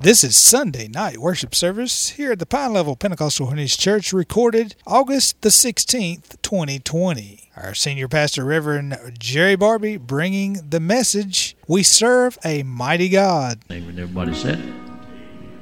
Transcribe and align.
This 0.00 0.22
is 0.22 0.36
Sunday 0.36 0.86
night 0.86 1.18
worship 1.18 1.56
service 1.56 2.10
here 2.10 2.30
at 2.30 2.38
the 2.38 2.46
Pine 2.46 2.72
Level 2.72 2.94
Pentecostal 2.94 3.46
Holiness 3.46 3.76
Church, 3.76 4.12
recorded 4.12 4.76
August 4.86 5.42
the 5.42 5.48
16th, 5.48 6.40
2020. 6.40 7.50
Our 7.56 7.74
senior 7.74 8.06
pastor, 8.06 8.44
Reverend 8.44 8.96
Jerry 9.18 9.56
Barbee, 9.56 9.98
bringing 9.98 10.70
the 10.70 10.78
message 10.78 11.56
We 11.66 11.82
serve 11.82 12.38
a 12.44 12.62
mighty 12.62 13.08
God. 13.08 13.58
And 13.70 13.98
everybody 13.98 14.34
said, 14.34 14.60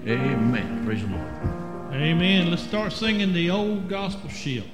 Amen. 0.06 0.84
Praise 0.84 1.00
the 1.00 1.08
Lord. 1.08 1.94
Amen. 1.94 2.50
Let's 2.50 2.62
start 2.62 2.92
singing 2.92 3.32
the 3.32 3.48
old 3.48 3.88
gospel 3.88 4.28
ship. 4.28 4.66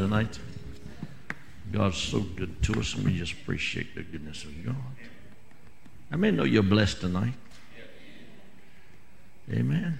Tonight. 0.00 0.38
God's 1.70 1.98
so 1.98 2.20
good 2.20 2.62
to 2.62 2.80
us, 2.80 2.94
and 2.94 3.04
we 3.04 3.16
just 3.16 3.32
appreciate 3.34 3.94
the 3.94 4.02
goodness 4.02 4.44
of 4.44 4.64
God. 4.64 4.74
I 6.10 6.16
may 6.16 6.30
know 6.30 6.44
you're 6.44 6.62
blessed 6.62 7.02
tonight. 7.02 7.34
Amen. 9.52 9.98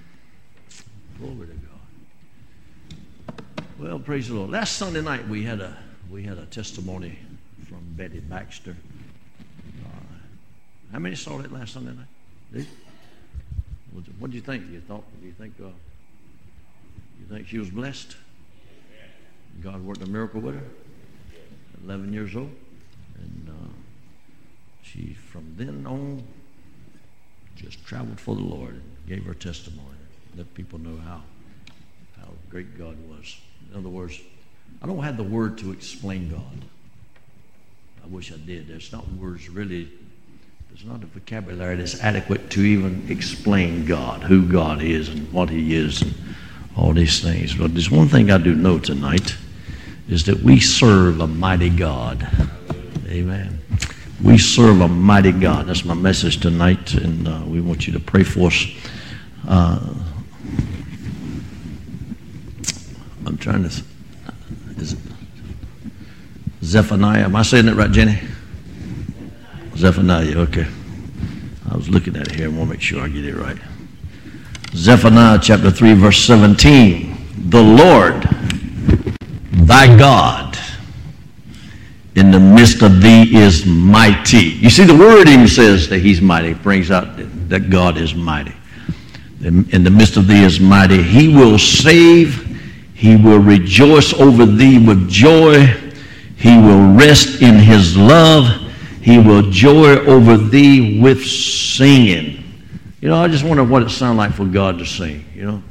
Glory 1.18 1.48
to 1.48 1.54
God. 3.28 3.42
Well, 3.78 3.98
praise 3.98 4.28
the 4.28 4.34
Lord. 4.34 4.50
Last 4.50 4.76
Sunday 4.76 5.02
night 5.02 5.28
we 5.28 5.42
had 5.42 5.60
a 5.60 5.76
we 6.10 6.22
had 6.22 6.38
a 6.38 6.46
testimony 6.46 7.18
from 7.68 7.80
Betty 7.96 8.20
Baxter. 8.20 8.76
Uh, 9.84 10.14
how 10.92 10.98
many 10.98 11.14
saw 11.14 11.38
that 11.38 11.52
last 11.52 11.74
Sunday 11.74 11.92
night? 11.92 12.06
Did? 12.52 12.66
What 14.18 14.30
do 14.30 14.36
you 14.36 14.42
think? 14.42 14.70
You 14.70 14.80
thought? 14.80 15.04
Do 15.20 15.26
you 15.26 15.32
think? 15.32 15.54
Uh, 15.60 15.66
you 17.20 17.26
think 17.28 17.48
she 17.48 17.58
was 17.58 17.70
blessed? 17.70 18.16
God 19.62 19.84
worked 19.84 20.02
a 20.02 20.06
miracle 20.06 20.40
with 20.40 20.54
her. 20.54 20.64
11 21.84 22.12
years 22.12 22.36
old, 22.36 22.50
and 23.16 23.48
uh, 23.48 23.68
she 24.82 25.14
from 25.14 25.54
then 25.56 25.86
on 25.86 26.22
just 27.56 27.84
traveled 27.84 28.18
for 28.18 28.34
the 28.34 28.42
Lord 28.42 28.74
and 28.74 28.82
gave 29.06 29.24
her 29.24 29.34
testimony, 29.34 29.88
let 30.36 30.52
people 30.54 30.78
know 30.78 30.96
how 30.98 31.22
how 32.18 32.28
great 32.50 32.78
God 32.78 32.96
was. 33.08 33.38
In 33.70 33.78
other 33.78 33.88
words, 33.88 34.20
I 34.82 34.86
don't 34.86 35.02
have 35.02 35.16
the 35.16 35.22
word 35.22 35.58
to 35.58 35.72
explain 35.72 36.30
God. 36.30 36.64
I 38.02 38.06
wish 38.06 38.32
I 38.32 38.36
did. 38.36 38.68
There's 38.68 38.92
not 38.92 39.10
words 39.12 39.48
really. 39.48 39.90
There's 40.68 40.84
not 40.84 41.02
a 41.02 41.06
vocabulary 41.06 41.76
that's 41.76 42.00
adequate 42.00 42.50
to 42.50 42.60
even 42.60 43.06
explain 43.10 43.86
God, 43.86 44.22
who 44.22 44.46
God 44.46 44.82
is, 44.82 45.08
and 45.08 45.32
what 45.32 45.50
He 45.50 45.74
is, 45.74 46.02
and 46.02 46.14
all 46.76 46.92
these 46.92 47.20
things. 47.20 47.54
But 47.54 47.74
there's 47.74 47.90
one 47.90 48.08
thing 48.08 48.30
I 48.30 48.38
do 48.38 48.54
know 48.54 48.78
tonight 48.78 49.36
is 50.08 50.24
that 50.24 50.40
we 50.40 50.60
serve 50.60 51.20
a 51.20 51.26
mighty 51.26 51.70
God. 51.70 52.26
Amen. 53.08 53.60
We 54.22 54.38
serve 54.38 54.80
a 54.80 54.88
mighty 54.88 55.32
God. 55.32 55.66
That's 55.66 55.84
my 55.84 55.94
message 55.94 56.40
tonight, 56.40 56.94
and 56.94 57.26
uh, 57.26 57.42
we 57.46 57.60
want 57.60 57.86
you 57.86 57.92
to 57.94 58.00
pray 58.00 58.22
for 58.22 58.48
us. 58.48 58.66
Uh, 59.48 59.94
I'm 63.26 63.38
trying 63.38 63.62
to. 63.62 63.82
Is 64.76 64.92
it 64.94 64.98
Zephaniah? 66.62 67.24
Am 67.24 67.36
I 67.36 67.42
saying 67.42 67.68
it 67.68 67.74
right, 67.74 67.90
Jenny? 67.90 68.18
Zephaniah, 69.76 70.38
okay. 70.40 70.66
I 71.70 71.76
was 71.76 71.88
looking 71.88 72.16
at 72.16 72.28
it 72.28 72.34
here. 72.34 72.46
I 72.46 72.48
want 72.48 72.68
to 72.68 72.74
make 72.74 72.82
sure 72.82 73.02
I 73.02 73.08
get 73.08 73.24
it 73.24 73.34
right. 73.34 73.56
Zephaniah 74.74 75.38
chapter 75.42 75.70
3, 75.70 75.94
verse 75.94 76.24
17. 76.24 77.16
The 77.50 77.62
Lord 77.62 78.22
thy 79.66 79.98
God 79.98 80.56
in 82.14 82.30
the 82.30 82.38
midst 82.38 82.82
of 82.82 83.00
thee 83.00 83.36
is 83.36 83.66
mighty. 83.66 84.38
You 84.38 84.70
see, 84.70 84.84
the 84.84 84.96
word 84.96 85.28
even 85.28 85.48
says 85.48 85.88
that 85.88 85.98
he's 85.98 86.20
mighty, 86.20 86.50
it 86.50 86.62
brings 86.62 86.90
out 86.90 87.16
that 87.48 87.70
God 87.70 87.96
is 87.96 88.14
mighty. 88.14 88.54
In 89.42 89.84
the 89.84 89.90
midst 89.90 90.16
of 90.16 90.26
thee 90.26 90.44
is 90.44 90.60
mighty. 90.60 91.02
He 91.02 91.28
will 91.34 91.58
save, 91.58 92.46
he 92.94 93.16
will 93.16 93.38
rejoice 93.38 94.12
over 94.14 94.46
thee 94.46 94.78
with 94.78 95.08
joy, 95.08 95.66
he 96.36 96.58
will 96.58 96.94
rest 96.94 97.42
in 97.42 97.56
his 97.56 97.96
love, 97.96 98.46
he 99.02 99.18
will 99.18 99.50
joy 99.50 99.98
over 100.06 100.36
thee 100.36 101.00
with 101.00 101.26
singing. 101.26 102.36
You 103.00 103.08
know, 103.08 103.16
I 103.16 103.28
just 103.28 103.44
wonder 103.44 103.64
what 103.64 103.82
it 103.82 103.90
sounds 103.90 104.18
like 104.18 104.32
for 104.32 104.44
God 104.44 104.78
to 104.78 104.86
sing, 104.86 105.24
you 105.34 105.44
know. 105.46 105.62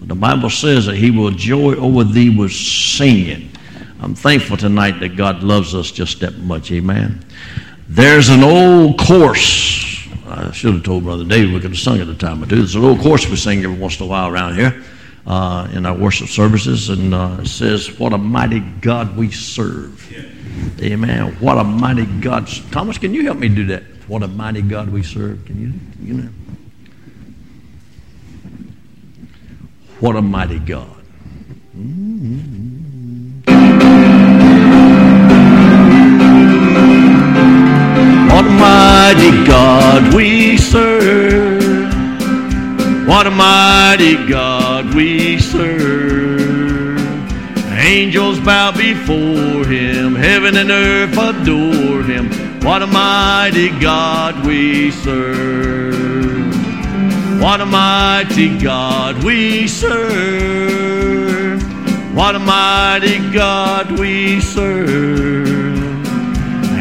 The 0.00 0.16
Bible 0.16 0.50
says 0.50 0.86
that 0.86 0.96
He 0.96 1.12
will 1.12 1.30
joy 1.30 1.74
over 1.76 2.02
thee 2.02 2.36
with 2.36 2.52
singing. 2.52 3.50
I'm 4.00 4.16
thankful 4.16 4.56
tonight 4.56 4.98
that 4.98 5.16
God 5.16 5.44
loves 5.44 5.76
us 5.76 5.92
just 5.92 6.20
that 6.20 6.38
much. 6.38 6.72
Amen. 6.72 7.24
There's 7.88 8.30
an 8.30 8.42
old 8.42 8.98
chorus. 8.98 10.08
I 10.26 10.50
should 10.50 10.74
have 10.74 10.82
told 10.82 11.04
Brother 11.04 11.24
David 11.24 11.54
we 11.54 11.60
could 11.60 11.70
have 11.70 11.78
sung 11.78 12.00
at 12.00 12.08
a 12.08 12.14
time 12.14 12.42
or 12.42 12.46
two. 12.46 12.56
There's 12.56 12.74
an 12.74 12.84
old 12.84 13.00
chorus 13.00 13.28
we 13.28 13.36
sing 13.36 13.62
every 13.62 13.78
once 13.78 14.00
in 14.00 14.06
a 14.06 14.08
while 14.08 14.28
around 14.28 14.56
here 14.56 14.82
uh, 15.26 15.68
in 15.72 15.86
our 15.86 15.94
worship 15.94 16.28
services, 16.28 16.88
and 16.88 17.14
uh, 17.14 17.36
it 17.40 17.46
says, 17.46 17.98
"What 17.98 18.12
a 18.12 18.18
mighty 18.18 18.60
God 18.60 19.16
we 19.16 19.30
serve." 19.30 20.00
Amen. 20.80 21.36
What 21.38 21.58
a 21.58 21.64
mighty 21.64 22.06
God. 22.06 22.48
Thomas, 22.72 22.98
can 22.98 23.14
you 23.14 23.24
help 23.24 23.38
me 23.38 23.48
do 23.48 23.66
that? 23.66 23.84
What 24.08 24.22
a 24.22 24.28
mighty 24.28 24.62
God 24.62 24.90
we 24.90 25.02
serve. 25.02 25.44
Can 25.44 25.60
you? 25.60 25.72
You 26.06 26.22
know. 26.22 26.28
What 30.02 30.16
a 30.16 30.20
mighty 30.20 30.58
God. 30.58 30.88
What 38.28 38.44
a 38.44 38.50
mighty 38.50 39.46
God 39.46 40.12
we 40.12 40.56
serve. 40.56 41.94
What 43.06 43.28
a 43.28 43.30
mighty 43.30 44.16
God 44.28 44.92
we 44.92 45.38
serve. 45.38 46.98
Angels 47.70 48.40
bow 48.40 48.72
before 48.72 49.64
him, 49.64 50.16
heaven 50.16 50.56
and 50.56 50.72
earth 50.72 51.16
adore 51.16 52.02
him. 52.02 52.28
What 52.62 52.82
a 52.82 52.88
mighty 52.88 53.68
God 53.78 54.44
we 54.44 54.90
serve. 54.90 56.11
What 57.42 57.60
a 57.60 57.66
mighty 57.66 58.56
God 58.56 59.24
we 59.24 59.66
serve. 59.66 61.60
What 62.14 62.36
a 62.36 62.38
mighty 62.38 63.18
God 63.32 63.98
we 63.98 64.40
serve. 64.40 65.48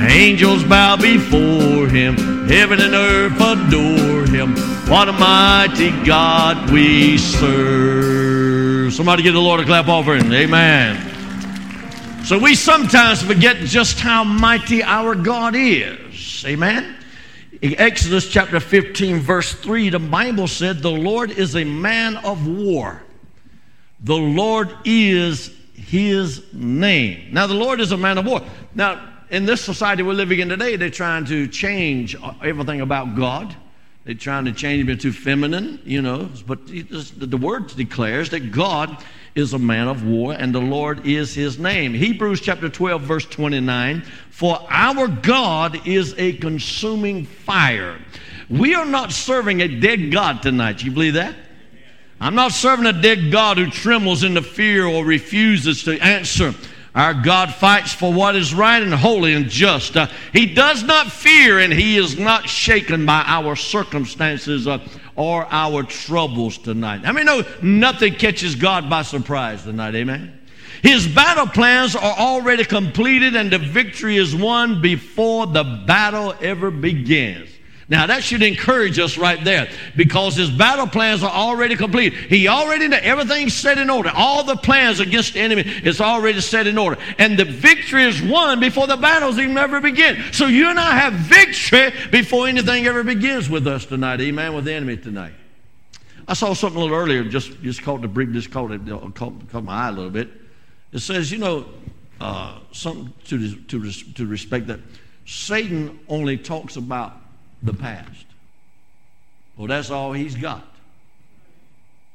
Angels 0.08 0.63
bow 0.63 0.98
before 0.98 1.88
him. 1.88 2.15
Heaven 2.48 2.80
and 2.80 2.94
earth 2.94 3.41
adore 3.41 4.27
him. 4.27 4.56
What 4.88 5.10
a 5.10 5.13
mighty 5.13 5.89
God 6.06 6.70
we 6.70 7.18
serve. 7.18 8.94
Somebody 8.94 9.24
give 9.24 9.34
the 9.34 9.41
Lord 9.41 9.62
a 9.62 9.65
clap 9.65 9.88
offering. 9.88 10.32
Amen. 10.32 10.96
So 12.24 12.38
we 12.38 12.53
sometimes 12.53 13.24
forget 13.24 13.58
just 13.58 14.00
how 14.00 14.24
mighty 14.24 14.84
our 14.84 15.15
God 15.15 15.56
is. 15.56 16.46
Amen. 16.46 16.98
In 17.62 17.80
Exodus 17.80 18.27
chapter 18.27 18.60
15, 18.60 19.20
verse 19.20 19.53
3, 19.53 19.89
the 19.89 20.00
Bible 20.00 20.48
said, 20.48 20.80
The 20.80 20.89
Lord 20.89 21.30
is 21.30 21.56
a 21.56 21.63
man 21.63 22.18
of 22.18 22.48
war. 22.48 23.03
The 24.00 24.18
Lord 24.18 24.75
is 24.84 25.56
his 25.75 26.44
name. 26.53 27.32
Now, 27.32 27.46
the 27.46 27.53
Lord 27.53 27.80
is 27.80 27.91
a 27.91 27.98
man 27.98 28.18
of 28.18 28.25
war. 28.25 28.41
Now, 28.74 29.10
in 29.30 29.46
this 29.46 29.62
society 29.62 30.01
we're 30.01 30.13
living 30.13 30.39
in 30.39 30.50
today, 30.50 30.75
they're 30.75 30.89
trying 30.89 31.25
to 31.25 31.48
change 31.48 32.15
everything 32.41 32.82
about 32.82 33.15
God. 33.15 33.56
They're 34.03 34.15
trying 34.15 34.46
to 34.46 34.51
change 34.51 34.81
him 34.81 34.89
into 34.89 35.12
feminine, 35.12 35.79
you 35.86 36.01
know. 36.01 36.29
But 36.48 36.65
the 36.67 37.38
word 37.38 37.67
declares 37.67 38.31
that 38.31 38.51
God 38.51 39.03
is 39.36 39.53
a 39.53 39.60
man 39.60 39.88
of 39.88 40.03
war 40.03 40.34
and 40.34 40.53
the 40.53 40.62
Lord 40.62 41.05
is 41.05 41.36
his 41.36 41.60
name. 41.60 41.93
Hebrews 41.93 42.41
chapter 42.41 42.67
12, 42.67 43.01
verse 43.01 43.25
29 43.25 44.01
For 44.31 44.60
our 44.70 45.08
God 45.08 45.88
is 45.88 46.15
a 46.17 46.34
consuming 46.34 47.25
fire. 47.25 48.00
We 48.50 48.75
are 48.75 48.86
not 48.86 49.12
serving 49.12 49.62
a 49.62 49.67
dead 49.67 50.12
God 50.12 50.41
tonight. 50.41 50.84
You 50.84 50.91
believe 50.91 51.13
that? 51.13 51.36
I'm 52.20 52.36
not 52.36 52.51
serving 52.51 52.86
a 52.86 52.93
dead 52.93 53.31
God 53.31 53.58
who 53.58 53.67
trembles 53.67 54.24
in 54.24 54.34
the 54.34 54.41
fear 54.41 54.86
or 54.86 55.05
refuses 55.05 55.84
to 55.84 55.98
answer. 56.00 56.53
Our 56.94 57.14
God 57.14 57.54
fights 57.54 57.94
for 57.94 58.12
what 58.12 58.36
is 58.36 58.54
right 58.54 58.82
and 58.82 58.94
holy 58.94 59.34
and 59.34 59.48
just. 59.48 59.96
Uh, 59.96 60.08
he 60.34 60.46
does 60.46 60.84
not 60.84 61.10
fear 61.10 61.60
and 61.60 61.72
he 61.72 61.98
is 61.98 62.20
not 62.20 62.50
shaken 62.50 63.06
by 63.06 63.24
our 63.26 63.56
circumstances 63.56 64.68
uh, 64.68 64.80
or 65.16 65.48
our 65.50 65.84
troubles 65.84 66.58
tonight. 66.58 67.02
I 67.06 67.14
mean, 67.14 67.26
no, 67.26 67.44
nothing 67.62 68.16
catches 68.16 68.56
God 68.56 68.90
by 68.90 69.04
surprise 69.04 69.64
tonight. 69.64 69.96
Amen. 69.96 70.38
His 70.84 71.08
battle 71.08 71.48
plans 71.48 71.96
are 71.96 72.18
already 72.18 72.66
completed 72.66 73.36
and 73.36 73.52
the 73.52 73.60
victory 73.60 74.18
is 74.18 74.36
won 74.36 74.82
before 74.82 75.48
the 75.48 75.64
battle 75.64 76.36
ever 76.42 76.72
begins. 76.72 77.50
Now 77.92 78.08
that 78.08 78.24
should 78.24 78.42
encourage 78.42 78.98
us 79.00 79.18
right 79.18 79.44
there 79.44 79.70
because 79.98 80.38
his 80.38 80.50
battle 80.50 80.88
plans 80.88 81.24
are 81.24 81.30
already 81.30 81.76
complete. 81.76 82.14
He 82.14 82.48
already 82.48 82.88
know 82.88 82.98
everything's 83.02 83.54
set 83.54 83.78
in 83.78 83.90
order. 83.90 84.10
All 84.16 84.46
the 84.46 84.56
plans 84.56 85.02
against 85.02 85.34
the 85.34 85.42
enemy 85.42 85.64
is 85.64 86.00
already 86.00 86.40
set 86.40 86.68
in 86.68 86.78
order. 86.78 86.98
And 87.18 87.38
the 87.38 87.44
victory 87.44 88.06
is 88.06 88.22
won 88.22 88.62
before 88.62 88.88
the 88.88 88.96
battles 88.96 89.38
even 89.38 89.58
ever 89.58 89.82
begin. 89.82 90.24
So 90.32 90.48
you 90.48 90.70
and 90.70 90.80
I 90.80 90.92
have 90.92 91.12
victory 91.16 91.92
before 92.12 92.48
anything 92.48 92.88
ever 92.88 93.04
begins 93.04 93.50
with 93.50 93.68
us 93.68 93.86
tonight. 93.86 94.22
Amen. 94.22 94.54
With 94.54 94.64
the 94.64 94.74
enemy 94.74 94.96
tonight. 94.96 95.34
I 96.30 96.34
saw 96.34 96.54
something 96.54 96.80
a 96.80 96.86
little 96.86 96.98
earlier, 96.98 97.26
just 97.26 97.62
just 97.62 97.82
caught 97.82 98.02
the 98.02 98.08
brick, 98.08 98.32
just 98.32 98.52
caught 98.52 98.72
it, 98.72 98.88
caught, 99.16 99.50
caught 99.50 99.64
my 99.66 99.74
eye 99.74 99.90
a 99.90 99.92
little 99.92 100.10
bit. 100.10 100.30
It 100.94 101.00
says, 101.00 101.30
you 101.30 101.40
know, 101.40 101.66
uh, 102.22 102.58
something 102.72 103.12
to 103.26 103.56
to 103.56 103.92
to 104.14 104.26
respect 104.26 104.68
that 104.68 104.80
Satan 105.26 106.00
only 106.08 106.38
talks 106.38 106.78
about 106.78 107.21
the 107.62 107.74
past. 107.74 108.25
Well, 109.58 109.68
that's 109.68 109.89
all 109.89 110.13
he's 110.13 110.36
got. 110.36 110.65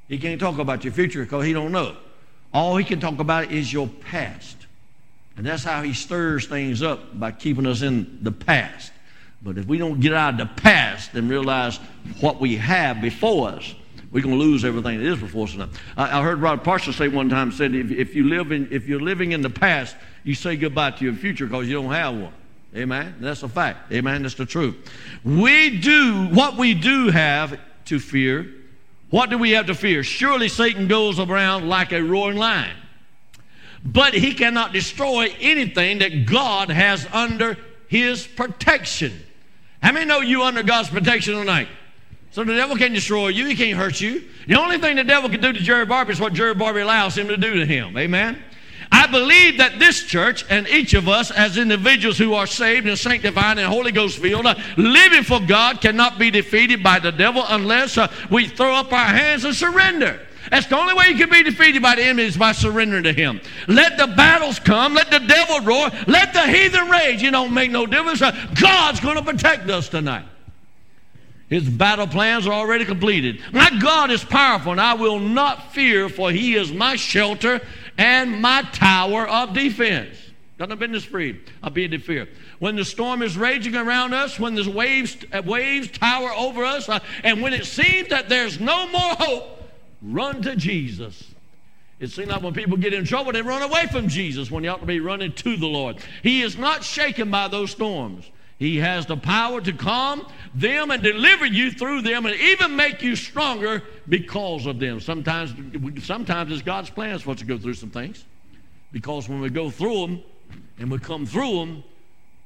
He 0.08 0.18
can't 0.18 0.40
talk 0.40 0.58
about 0.58 0.84
your 0.84 0.92
future 0.92 1.24
because 1.24 1.44
he 1.44 1.52
don't 1.52 1.72
know. 1.72 1.96
All 2.52 2.76
he 2.76 2.84
can 2.84 3.00
talk 3.00 3.18
about 3.18 3.50
is 3.52 3.72
your 3.72 3.88
past. 3.88 4.56
And 5.36 5.44
that's 5.44 5.64
how 5.64 5.82
he 5.82 5.92
stirs 5.92 6.46
things 6.46 6.82
up 6.82 7.18
by 7.18 7.32
keeping 7.32 7.66
us 7.66 7.82
in 7.82 8.18
the 8.22 8.32
past. 8.32 8.92
But 9.42 9.58
if 9.58 9.66
we 9.66 9.78
don't 9.78 10.00
get 10.00 10.14
out 10.14 10.40
of 10.40 10.48
the 10.48 10.62
past 10.62 11.14
and 11.14 11.28
realize 11.28 11.76
what 12.20 12.40
we 12.40 12.56
have 12.56 13.02
before 13.02 13.50
us, 13.50 13.74
we're 14.10 14.22
going 14.22 14.38
to 14.38 14.42
lose 14.42 14.64
everything 14.64 14.98
that 14.98 15.06
is 15.06 15.18
before 15.18 15.46
us. 15.46 15.56
I, 15.96 16.20
I 16.20 16.22
heard 16.22 16.40
Rod 16.40 16.64
Parsons 16.64 16.96
say 16.96 17.08
one 17.08 17.28
time, 17.28 17.52
said, 17.52 17.74
if, 17.74 17.90
if, 17.90 18.14
you 18.14 18.24
live 18.28 18.50
in, 18.50 18.68
if 18.70 18.88
you're 18.88 19.00
living 19.00 19.32
in 19.32 19.42
the 19.42 19.50
past, 19.50 19.94
you 20.24 20.34
say 20.34 20.56
goodbye 20.56 20.92
to 20.92 21.04
your 21.04 21.14
future 21.14 21.46
because 21.46 21.68
you 21.68 21.74
don't 21.74 21.92
have 21.92 22.14
one. 22.14 22.32
Amen? 22.76 23.16
That's 23.21 23.42
a 23.42 23.49
fact. 23.49 23.92
Amen? 23.92 24.23
That's 24.23 24.35
the 24.35 24.47
truth. 24.47 24.76
We 25.25 25.78
do, 25.78 26.28
what 26.28 26.56
we 26.56 26.75
do 26.75 27.09
have 27.11 27.59
to 27.87 27.99
fear, 27.99 28.52
what 29.11 29.30
do 29.30 29.38
we 29.38 29.52
have 29.52 29.66
to 29.66 29.75
fear? 29.75 30.02
Surely 30.02 30.49
Satan 30.49 30.88
goes 30.88 31.18
around 31.18 31.68
like 31.68 31.92
a 31.92 32.02
roaring 32.02 32.37
lion 32.37 32.76
but 33.87 34.14
he 34.14 34.35
cannot 34.35 34.73
destroy 34.73 35.33
anything 35.40 35.99
that 35.99 36.26
God 36.26 36.71
has 36.71 37.06
under 37.12 37.56
his 37.87 38.26
protection. 38.26 39.23
How 39.80 39.92
many 39.92 40.06
know 40.06 40.21
you 40.21 40.42
under 40.42 40.64
God's 40.64 40.88
protection 40.88 41.35
tonight? 41.35 41.68
So 42.33 42.42
the 42.42 42.54
devil 42.54 42.76
can't 42.76 42.92
destroy 42.92 43.28
you, 43.28 43.47
he 43.47 43.54
can't 43.54 43.78
hurt 43.78 44.00
you. 44.00 44.25
The 44.49 44.56
only 44.56 44.78
thing 44.78 44.97
the 44.97 45.04
devil 45.04 45.30
can 45.30 45.40
do 45.40 45.52
to 45.52 45.61
Jerry 45.61 45.87
Barbee 45.87 46.11
is 46.11 46.21
what 46.21 46.33
Jerry 46.33 46.54
Barbee 46.54 46.83
allows 46.83 47.16
him 47.16 47.28
to 47.28 47.37
do 47.37 47.54
to 47.54 47.64
him. 47.64 47.97
Amen. 47.97 48.42
I 48.90 49.06
believe 49.06 49.58
that 49.58 49.78
this 49.78 50.02
church 50.04 50.44
and 50.48 50.68
each 50.68 50.94
of 50.94 51.08
us 51.08 51.30
as 51.30 51.56
individuals 51.56 52.18
who 52.18 52.34
are 52.34 52.46
saved 52.46 52.86
and 52.86 52.98
sanctified 52.98 53.58
and 53.58 53.66
Holy 53.66 53.92
Ghost 53.92 54.18
filled, 54.18 54.46
uh, 54.46 54.54
living 54.76 55.22
for 55.22 55.40
God, 55.40 55.80
cannot 55.80 56.18
be 56.18 56.30
defeated 56.30 56.82
by 56.82 56.98
the 56.98 57.12
devil 57.12 57.44
unless 57.48 57.98
uh, 57.98 58.12
we 58.30 58.46
throw 58.46 58.74
up 58.74 58.92
our 58.92 59.06
hands 59.06 59.44
and 59.44 59.54
surrender. 59.54 60.20
That's 60.50 60.66
the 60.66 60.78
only 60.78 60.94
way 60.94 61.08
you 61.08 61.16
can 61.16 61.30
be 61.30 61.42
defeated 61.42 61.82
by 61.82 61.96
the 61.96 62.04
enemy 62.04 62.24
is 62.24 62.36
by 62.36 62.52
surrendering 62.52 63.02
to 63.04 63.12
him. 63.12 63.40
Let 63.66 63.98
the 63.98 64.06
battles 64.06 64.60
come. 64.60 64.94
Let 64.94 65.10
the 65.10 65.18
devil 65.18 65.60
roar. 65.60 65.90
Let 66.06 66.32
the 66.32 66.46
heathen 66.46 66.88
rage. 66.88 67.22
You 67.22 67.32
don't 67.32 67.52
make 67.52 67.70
no 67.70 67.86
difference. 67.86 68.20
God's 68.60 69.00
going 69.00 69.16
to 69.16 69.24
protect 69.24 69.68
us 69.68 69.88
tonight. 69.88 70.24
His 71.48 71.68
battle 71.68 72.08
plans 72.08 72.46
are 72.46 72.52
already 72.52 72.84
completed. 72.84 73.40
My 73.52 73.70
God 73.80 74.10
is 74.10 74.24
powerful, 74.24 74.72
and 74.72 74.80
I 74.80 74.94
will 74.94 75.20
not 75.20 75.72
fear, 75.72 76.08
for 76.08 76.32
he 76.32 76.56
is 76.56 76.72
my 76.72 76.96
shelter 76.96 77.60
and 77.98 78.40
my 78.40 78.62
tower 78.72 79.26
of 79.26 79.52
defense. 79.52 80.16
Got 80.58 80.70
no 80.70 80.76
business 80.76 81.04
free. 81.04 81.40
I'll 81.62 81.70
be 81.70 81.84
in 81.84 82.00
fear. 82.00 82.28
When 82.60 82.76
the 82.76 82.84
storm 82.84 83.20
is 83.22 83.36
raging 83.36 83.76
around 83.76 84.14
us, 84.14 84.40
when 84.40 84.54
the 84.54 84.70
waves, 84.70 85.16
waves 85.44 85.90
tower 85.90 86.30
over 86.32 86.64
us, 86.64 86.88
uh, 86.88 87.00
and 87.22 87.42
when 87.42 87.52
it 87.52 87.66
seems 87.66 88.08
that 88.08 88.30
there's 88.30 88.58
no 88.58 88.88
more 88.88 89.14
hope, 89.16 89.56
Run 90.02 90.42
to 90.42 90.56
Jesus. 90.56 91.24
It 91.98 92.08
seems 92.08 92.28
like 92.28 92.42
when 92.42 92.52
people 92.52 92.76
get 92.76 92.92
in 92.92 93.04
trouble, 93.04 93.32
they 93.32 93.42
run 93.42 93.62
away 93.62 93.86
from 93.86 94.08
Jesus 94.08 94.50
when 94.50 94.62
they 94.62 94.68
ought 94.68 94.80
to 94.80 94.86
be 94.86 95.00
running 95.00 95.32
to 95.32 95.56
the 95.56 95.66
Lord. 95.66 95.96
He 96.22 96.42
is 96.42 96.58
not 96.58 96.84
shaken 96.84 97.30
by 97.30 97.48
those 97.48 97.70
storms. 97.70 98.30
He 98.58 98.78
has 98.78 99.04
the 99.04 99.16
power 99.16 99.60
to 99.60 99.72
calm 99.72 100.26
them 100.54 100.90
and 100.90 101.02
deliver 101.02 101.44
you 101.44 101.70
through 101.70 102.02
them 102.02 102.25
and 102.25 102.34
even 102.34 102.75
make 102.75 103.02
you 103.02 103.14
stronger 103.14 103.82
because 104.08 104.64
of 104.64 104.78
them. 104.78 104.98
Sometimes, 104.98 105.54
sometimes 106.04 106.50
it's 106.50 106.62
God's 106.62 106.88
plans 106.88 107.22
for 107.22 107.32
us 107.32 107.38
to 107.40 107.44
go 107.44 107.58
through 107.58 107.75
some 107.75 107.90
things. 107.90 108.25
Because 108.92 109.28
when 109.28 109.40
we 109.42 109.50
go 109.50 109.68
through 109.68 110.06
them 110.06 110.22
and 110.78 110.90
we 110.90 110.98
come 110.98 111.26
through 111.26 111.58
them, 111.58 111.84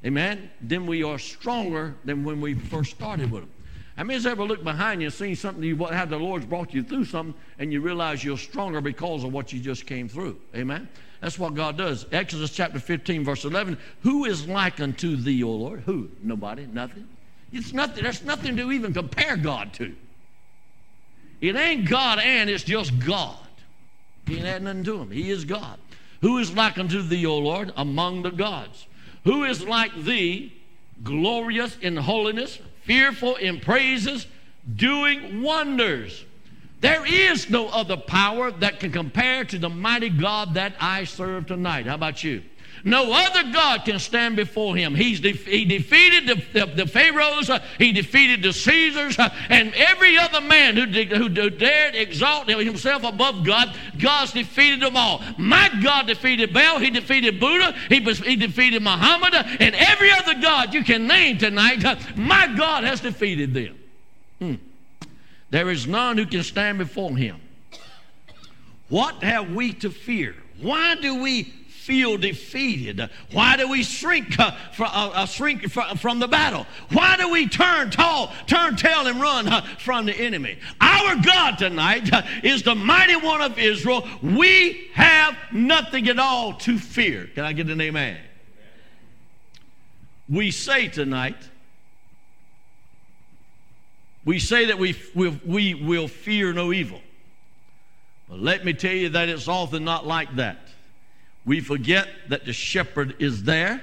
amen, 0.04 0.50
then 0.60 0.84
we 0.84 1.04
are 1.04 1.18
stronger 1.18 1.94
than 2.04 2.24
when 2.24 2.40
we 2.40 2.54
first 2.54 2.90
started 2.90 3.30
with 3.30 3.42
them. 3.42 3.50
How 3.96 4.04
many 4.04 4.14
has 4.14 4.26
ever 4.26 4.42
looked 4.44 4.64
behind 4.64 5.02
you 5.02 5.08
and 5.08 5.14
seen 5.14 5.36
something 5.36 5.62
you 5.62 5.76
have 5.76 6.10
the 6.10 6.16
Lord's 6.16 6.46
brought 6.46 6.74
you 6.74 6.82
through 6.82 7.04
something 7.04 7.34
and 7.58 7.72
you 7.72 7.82
realize 7.82 8.24
you're 8.24 8.38
stronger 8.38 8.80
because 8.80 9.22
of 9.22 9.32
what 9.32 9.52
you 9.52 9.60
just 9.60 9.86
came 9.86 10.08
through? 10.08 10.40
Amen. 10.56 10.88
That's 11.20 11.38
what 11.38 11.54
God 11.54 11.76
does. 11.76 12.06
Exodus 12.12 12.50
chapter 12.50 12.78
15, 12.78 13.24
verse 13.24 13.44
11. 13.44 13.78
Who 14.02 14.24
is 14.24 14.48
like 14.48 14.80
unto 14.80 15.16
thee, 15.16 15.42
O 15.42 15.50
Lord? 15.50 15.80
Who? 15.80 16.08
Nobody. 16.22 16.66
Nothing. 16.66 17.06
It's 17.52 17.72
nothing. 17.72 18.02
There's 18.02 18.24
nothing 18.24 18.56
to 18.56 18.72
even 18.72 18.94
compare 18.94 19.36
God 19.36 19.72
to. 19.74 19.94
It 21.40 21.56
ain't 21.56 21.88
God 21.88 22.18
and 22.18 22.48
it's 22.48 22.64
just 22.64 22.98
God. 22.98 23.36
He 24.26 24.36
ain't 24.36 24.46
had 24.46 24.62
nothing 24.62 24.84
to 24.84 25.00
him. 25.00 25.10
He 25.10 25.30
is 25.30 25.44
God. 25.44 25.78
Who 26.20 26.38
is 26.38 26.54
like 26.54 26.78
unto 26.78 27.02
thee, 27.02 27.26
O 27.26 27.38
Lord, 27.38 27.72
among 27.76 28.22
the 28.22 28.30
gods? 28.30 28.86
Who 29.24 29.44
is 29.44 29.64
like 29.64 29.94
thee, 30.04 30.52
glorious 31.02 31.76
in 31.78 31.96
holiness, 31.96 32.58
fearful 32.84 33.36
in 33.36 33.60
praises, 33.60 34.26
doing 34.76 35.42
wonders. 35.42 36.24
There 36.80 37.04
is 37.06 37.50
no 37.50 37.68
other 37.68 37.96
power 37.96 38.50
that 38.52 38.80
can 38.80 38.90
compare 38.90 39.44
to 39.44 39.58
the 39.58 39.68
mighty 39.68 40.08
God 40.08 40.54
that 40.54 40.74
I 40.80 41.04
serve 41.04 41.46
tonight. 41.46 41.86
How 41.86 41.94
about 41.94 42.24
you? 42.24 42.42
No 42.84 43.12
other 43.12 43.52
God 43.52 43.84
can 43.84 43.98
stand 43.98 44.36
before 44.36 44.74
him. 44.74 44.94
He's 44.94 45.20
de- 45.20 45.32
he 45.32 45.64
defeated 45.66 46.26
the, 46.26 46.60
the, 46.60 46.72
the 46.84 46.86
Pharaohs, 46.86 47.50
uh, 47.50 47.62
he 47.78 47.92
defeated 47.92 48.42
the 48.42 48.52
Caesars, 48.52 49.18
uh, 49.18 49.28
and 49.50 49.74
every 49.74 50.16
other 50.16 50.40
man 50.40 50.76
who, 50.76 50.86
de- 50.86 51.04
who 51.04 51.28
dared 51.28 51.94
exalt 51.94 52.48
himself 52.48 53.04
above 53.04 53.44
God, 53.44 53.76
God's 53.98 54.32
defeated 54.32 54.80
them 54.80 54.96
all. 54.96 55.22
My 55.36 55.70
God 55.82 56.06
defeated 56.06 56.54
Baal, 56.54 56.78
he 56.78 56.88
defeated 56.88 57.38
Buddha, 57.38 57.76
he, 57.90 58.00
was, 58.00 58.18
he 58.20 58.36
defeated 58.36 58.82
Muhammad, 58.82 59.34
uh, 59.34 59.42
and 59.60 59.74
every 59.74 60.10
other 60.12 60.40
God 60.40 60.72
you 60.72 60.82
can 60.82 61.06
name 61.06 61.36
tonight, 61.36 61.84
uh, 61.84 61.96
my 62.16 62.46
God 62.56 62.84
has 62.84 63.00
defeated 63.00 63.52
them. 63.52 63.78
Hmm. 64.38 64.54
There 65.50 65.70
is 65.70 65.86
none 65.86 66.16
who 66.16 66.26
can 66.26 66.42
stand 66.42 66.78
before 66.78 67.16
him. 67.16 67.40
What 68.88 69.22
have 69.22 69.52
we 69.52 69.72
to 69.74 69.90
fear? 69.90 70.34
Why 70.60 70.94
do 70.96 71.22
we 71.22 71.44
feel 71.44 72.16
defeated? 72.18 73.08
Why 73.32 73.56
do 73.56 73.68
we 73.68 73.82
shrink, 73.82 74.38
uh, 74.38 74.52
from, 74.72 74.90
uh, 74.92 75.10
uh, 75.14 75.26
shrink 75.26 75.70
from, 75.70 76.18
the 76.18 76.28
battle? 76.28 76.66
Why 76.92 77.16
do 77.16 77.30
we 77.30 77.48
turn 77.48 77.90
tall, 77.90 78.32
turn 78.46 78.76
tail, 78.76 79.06
and 79.06 79.20
run 79.20 79.48
uh, 79.48 79.62
from 79.78 80.06
the 80.06 80.14
enemy? 80.14 80.58
Our 80.80 81.16
God 81.16 81.58
tonight 81.58 82.12
uh, 82.12 82.22
is 82.44 82.62
the 82.62 82.74
mighty 82.74 83.16
one 83.16 83.40
of 83.40 83.58
Israel. 83.58 84.06
We 84.22 84.88
have 84.92 85.36
nothing 85.52 86.08
at 86.08 86.18
all 86.18 86.54
to 86.58 86.78
fear. 86.78 87.28
Can 87.34 87.44
I 87.44 87.52
get 87.52 87.68
an 87.68 87.80
amen? 87.80 88.18
We 90.28 90.52
say 90.52 90.86
tonight, 90.88 91.36
we 94.30 94.38
say 94.38 94.66
that 94.66 94.78
we, 94.78 94.96
we, 95.12 95.28
we 95.44 95.74
will 95.74 96.06
fear 96.06 96.52
no 96.52 96.72
evil. 96.72 97.00
But 98.28 98.38
let 98.38 98.64
me 98.64 98.72
tell 98.72 98.92
you 98.92 99.08
that 99.08 99.28
it's 99.28 99.48
often 99.48 99.82
not 99.82 100.06
like 100.06 100.36
that. 100.36 100.68
We 101.44 101.58
forget 101.58 102.06
that 102.28 102.44
the 102.44 102.52
shepherd 102.52 103.16
is 103.18 103.42
there. 103.42 103.82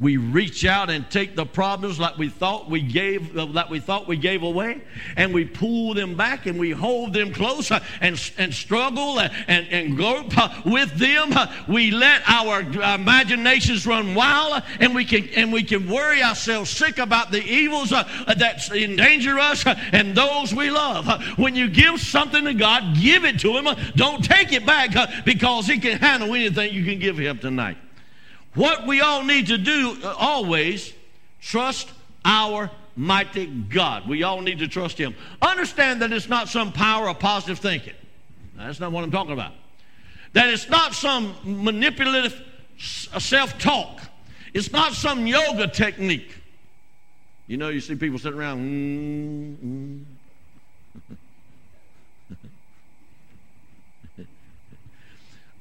We 0.00 0.16
reach 0.16 0.64
out 0.64 0.90
and 0.90 1.10
take 1.10 1.34
the 1.34 1.44
problems 1.44 1.98
like 1.98 2.16
we 2.18 2.28
thought 2.28 2.70
we 2.70 2.80
gave, 2.80 3.36
uh, 3.36 3.46
that 3.46 3.68
we 3.68 3.80
thought 3.80 4.06
we 4.06 4.16
gave 4.16 4.44
away, 4.44 4.80
and 5.16 5.34
we 5.34 5.44
pull 5.44 5.92
them 5.92 6.14
back 6.14 6.46
and 6.46 6.56
we 6.56 6.70
hold 6.70 7.12
them 7.12 7.32
close 7.32 7.72
uh, 7.72 7.80
and, 8.00 8.32
and 8.38 8.54
struggle 8.54 9.18
and, 9.18 9.32
and, 9.48 9.96
grope 9.96 10.38
uh, 10.38 10.62
with 10.64 10.92
them. 10.98 11.34
We 11.66 11.90
let 11.90 12.22
our 12.28 12.60
imaginations 12.60 13.88
run 13.88 14.14
wild, 14.14 14.62
and 14.78 14.94
we 14.94 15.04
can 15.04 15.28
and 15.30 15.52
we 15.52 15.64
can 15.64 15.90
worry 15.90 16.22
ourselves 16.22 16.70
sick 16.70 16.98
about 16.98 17.32
the 17.32 17.42
evils 17.42 17.90
that 17.90 18.70
endanger 18.70 19.36
us 19.36 19.64
and 19.66 20.14
those 20.14 20.54
we 20.54 20.70
love. 20.70 21.08
When 21.36 21.56
you 21.56 21.68
give 21.68 22.00
something 22.00 22.44
to 22.44 22.54
God, 22.54 22.96
give 23.00 23.24
it 23.24 23.40
to 23.40 23.58
Him. 23.58 23.76
Don't 23.96 24.24
take 24.24 24.52
it 24.52 24.64
back 24.64 25.24
because 25.24 25.66
He 25.66 25.80
can 25.80 25.98
handle 25.98 26.32
anything 26.34 26.72
you 26.72 26.84
can 26.84 27.00
give 27.00 27.18
Him 27.18 27.38
tonight. 27.38 27.78
What 28.58 28.88
we 28.88 29.00
all 29.00 29.22
need 29.22 29.46
to 29.46 29.56
do 29.56 29.96
uh, 30.02 30.16
always, 30.18 30.92
trust 31.40 31.88
our 32.24 32.72
mighty 32.96 33.46
God. 33.46 34.08
We 34.08 34.24
all 34.24 34.40
need 34.40 34.58
to 34.58 34.66
trust 34.66 34.98
Him. 34.98 35.14
Understand 35.40 36.02
that 36.02 36.12
it's 36.12 36.28
not 36.28 36.48
some 36.48 36.72
power 36.72 37.08
of 37.08 37.20
positive 37.20 37.60
thinking. 37.60 37.94
That's 38.56 38.80
not 38.80 38.90
what 38.90 39.04
I'm 39.04 39.12
talking 39.12 39.32
about. 39.32 39.52
That 40.32 40.48
it's 40.48 40.68
not 40.68 40.92
some 40.92 41.36
manipulative 41.44 42.42
uh, 43.12 43.20
self 43.20 43.56
talk. 43.60 44.00
It's 44.52 44.72
not 44.72 44.92
some 44.92 45.24
yoga 45.24 45.68
technique. 45.68 46.34
You 47.46 47.58
know, 47.58 47.68
you 47.68 47.78
see 47.78 47.94
people 47.94 48.18
sitting 48.18 48.40
around. 48.40 48.58
Mm, 48.58 50.04
mm. 54.18 54.26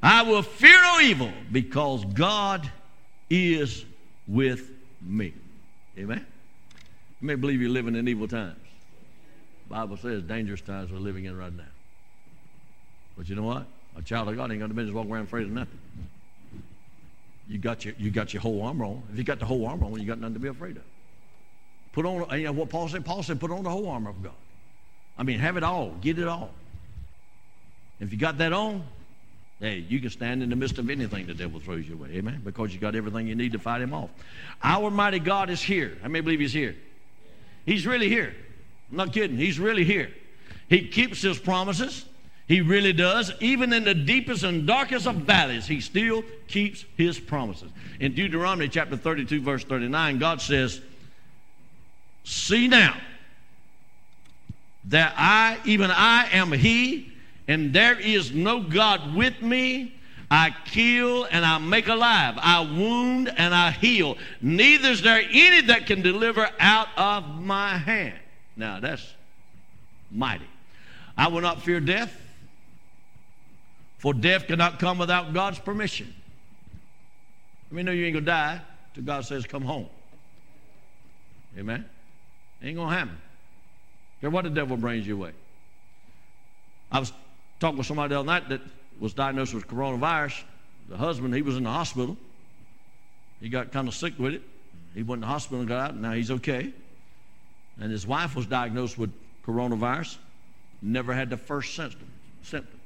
I 0.01 0.23
will 0.23 0.41
fear 0.41 0.81
no 0.81 0.99
evil 0.99 1.31
because 1.51 2.03
God 2.03 2.71
is 3.29 3.85
with 4.27 4.71
me. 5.01 5.33
Amen? 5.97 6.25
You 7.21 7.27
may 7.27 7.35
believe 7.35 7.61
you're 7.61 7.69
living 7.69 7.95
in 7.95 8.07
evil 8.07 8.27
times. 8.27 8.57
The 9.67 9.75
Bible 9.75 9.97
says 9.97 10.23
dangerous 10.23 10.61
times 10.61 10.91
we're 10.91 10.99
living 10.99 11.25
in 11.25 11.37
right 11.37 11.53
now. 11.53 11.63
But 13.17 13.27
you 13.27 13.35
know 13.35 13.43
what? 13.43 13.65
A 13.97 14.01
child 14.01 14.29
of 14.29 14.35
God 14.35 14.51
ain't 14.51 14.59
going 14.59 14.69
to 14.69 14.75
business 14.75 14.93
walking 14.93 15.11
around 15.11 15.23
afraid 15.23 15.47
of 15.47 15.51
nothing. 15.51 15.79
You 17.47 17.57
got 17.57 17.83
your, 17.83 17.95
you 17.97 18.11
got 18.11 18.33
your 18.33 18.41
whole 18.41 18.61
armor 18.61 18.85
on. 18.85 19.03
If 19.11 19.17
you 19.17 19.23
got 19.23 19.39
the 19.39 19.45
whole 19.45 19.65
armor 19.65 19.85
on, 19.85 19.99
you 19.99 20.05
got 20.05 20.19
nothing 20.19 20.35
to 20.35 20.39
be 20.39 20.49
afraid 20.49 20.77
of. 20.77 20.83
Put 21.93 22.05
on, 22.05 22.39
you 22.39 22.45
know 22.45 22.51
what 22.51 22.69
Paul 22.69 22.87
said? 22.89 23.05
Paul 23.05 23.23
said, 23.23 23.39
put 23.39 23.49
on 23.49 23.63
the 23.63 23.69
whole 23.69 23.87
armor 23.87 24.11
of 24.11 24.21
God. 24.21 24.33
I 25.17 25.23
mean, 25.23 25.39
have 25.39 25.57
it 25.57 25.63
all. 25.63 25.95
Get 26.01 26.19
it 26.19 26.27
all. 26.27 26.51
If 27.99 28.11
you 28.11 28.19
got 28.19 28.37
that 28.37 28.53
on, 28.53 28.83
hey, 29.59 29.85
you 29.89 29.99
can 29.99 30.09
stand 30.09 30.43
in 30.43 30.49
the 30.49 30.55
midst 30.55 30.77
of 30.77 30.89
anything 30.89 31.25
the 31.25 31.33
devil 31.33 31.59
throws 31.59 31.87
your 31.87 31.97
way. 31.97 32.09
Amen? 32.13 32.41
Because 32.43 32.73
you 32.73 32.79
got 32.79 32.95
everything 32.95 33.27
you 33.27 33.35
need 33.35 33.53
to 33.53 33.59
fight 33.59 33.81
him 33.81 33.93
off. 33.93 34.09
Our 34.63 34.91
mighty 34.91 35.19
God 35.19 35.49
is 35.49 35.61
here. 35.61 35.97
I 36.03 36.07
may 36.07 36.21
believe 36.21 36.39
he's 36.39 36.53
here. 36.53 36.75
He's 37.65 37.85
really 37.85 38.09
here. 38.09 38.33
I'm 38.91 38.97
not 38.97 39.13
kidding. 39.13 39.37
He's 39.37 39.59
really 39.59 39.83
here. 39.83 40.11
He 40.69 40.87
keeps 40.87 41.21
his 41.21 41.39
promises. 41.39 42.05
He 42.47 42.61
really 42.61 42.93
does. 42.93 43.31
Even 43.41 43.73
in 43.73 43.83
the 43.83 43.93
deepest 43.93 44.43
and 44.43 44.65
darkest 44.65 45.05
of 45.05 45.15
valleys, 45.15 45.65
he 45.65 45.81
still 45.81 46.23
keeps 46.47 46.85
his 46.95 47.19
promises. 47.19 47.69
In 47.99 48.13
Deuteronomy 48.13 48.69
chapter 48.69 48.95
32, 48.95 49.41
verse 49.41 49.63
39, 49.63 50.17
God 50.17 50.41
says, 50.41 50.81
See 52.23 52.67
now 52.67 52.95
that 54.85 55.13
I, 55.17 55.57
even 55.65 55.91
I, 55.91 56.29
am 56.31 56.51
he, 56.51 57.11
and 57.47 57.73
there 57.73 57.99
is 57.99 58.31
no 58.31 58.61
God 58.61 59.15
with 59.15 59.41
me. 59.41 59.93
I 60.29 60.53
kill 60.65 61.23
and 61.25 61.45
I 61.45 61.57
make 61.57 61.87
alive. 61.87 62.35
I 62.37 62.59
wound 62.59 63.33
and 63.37 63.55
I 63.55 63.71
heal. 63.71 64.17
Neither 64.41 64.89
is 64.89 65.01
there 65.01 65.21
any 65.31 65.61
that 65.67 65.85
can 65.85 66.01
deliver 66.01 66.49
out 66.59 66.89
of 66.97 67.41
my 67.41 67.77
hand. 67.77 68.19
Now 68.57 68.81
that's 68.81 69.13
mighty. 70.11 70.47
I 71.17 71.29
will 71.29 71.41
not 71.41 71.61
fear 71.61 71.79
death, 71.79 72.13
for 73.97 74.13
death 74.13 74.47
cannot 74.47 74.79
come 74.79 74.97
without 74.97 75.33
God's 75.33 75.59
permission. 75.59 76.13
Let 77.69 77.75
me 77.75 77.83
know 77.83 77.91
you 77.91 78.05
ain't 78.05 78.13
gonna 78.13 78.25
die 78.25 78.61
till 78.93 79.03
God 79.03 79.25
says, 79.25 79.45
Come 79.45 79.63
home. 79.63 79.87
Amen. 81.57 81.85
Ain't 82.61 82.75
gonna 82.75 82.95
happen. 82.95 83.17
Care 84.21 84.29
what 84.29 84.43
the 84.43 84.49
devil 84.49 84.77
brings 84.77 85.07
your 85.07 85.17
way. 85.17 85.31
I 86.91 86.99
was 86.99 87.11
talking 87.59 87.77
with 87.77 87.87
somebody 87.87 88.09
the 88.09 88.19
other 88.19 88.25
night 88.25 88.49
that 88.49 88.61
was 88.99 89.13
diagnosed 89.13 89.53
with 89.53 89.67
coronavirus. 89.67 90.43
The 90.89 90.97
husband, 90.97 91.33
he 91.33 91.41
was 91.41 91.57
in 91.57 91.63
the 91.63 91.71
hospital. 91.71 92.17
He 93.39 93.49
got 93.49 93.71
kind 93.71 93.87
of 93.87 93.93
sick 93.93 94.13
with 94.17 94.33
it. 94.33 94.41
He 94.93 95.03
went 95.03 95.21
to 95.21 95.25
the 95.25 95.31
hospital 95.31 95.59
and 95.59 95.67
got 95.67 95.79
out, 95.79 95.91
and 95.91 96.01
now 96.01 96.13
he's 96.13 96.31
okay. 96.31 96.73
And 97.79 97.91
his 97.91 98.07
wife 98.07 98.35
was 98.35 98.45
diagnosed 98.45 98.97
with 98.97 99.11
coronavirus, 99.45 100.17
never 100.81 101.13
had 101.13 101.29
the 101.29 101.37
first 101.37 101.75
symptom. 101.75 102.07
symptom. 102.41 102.79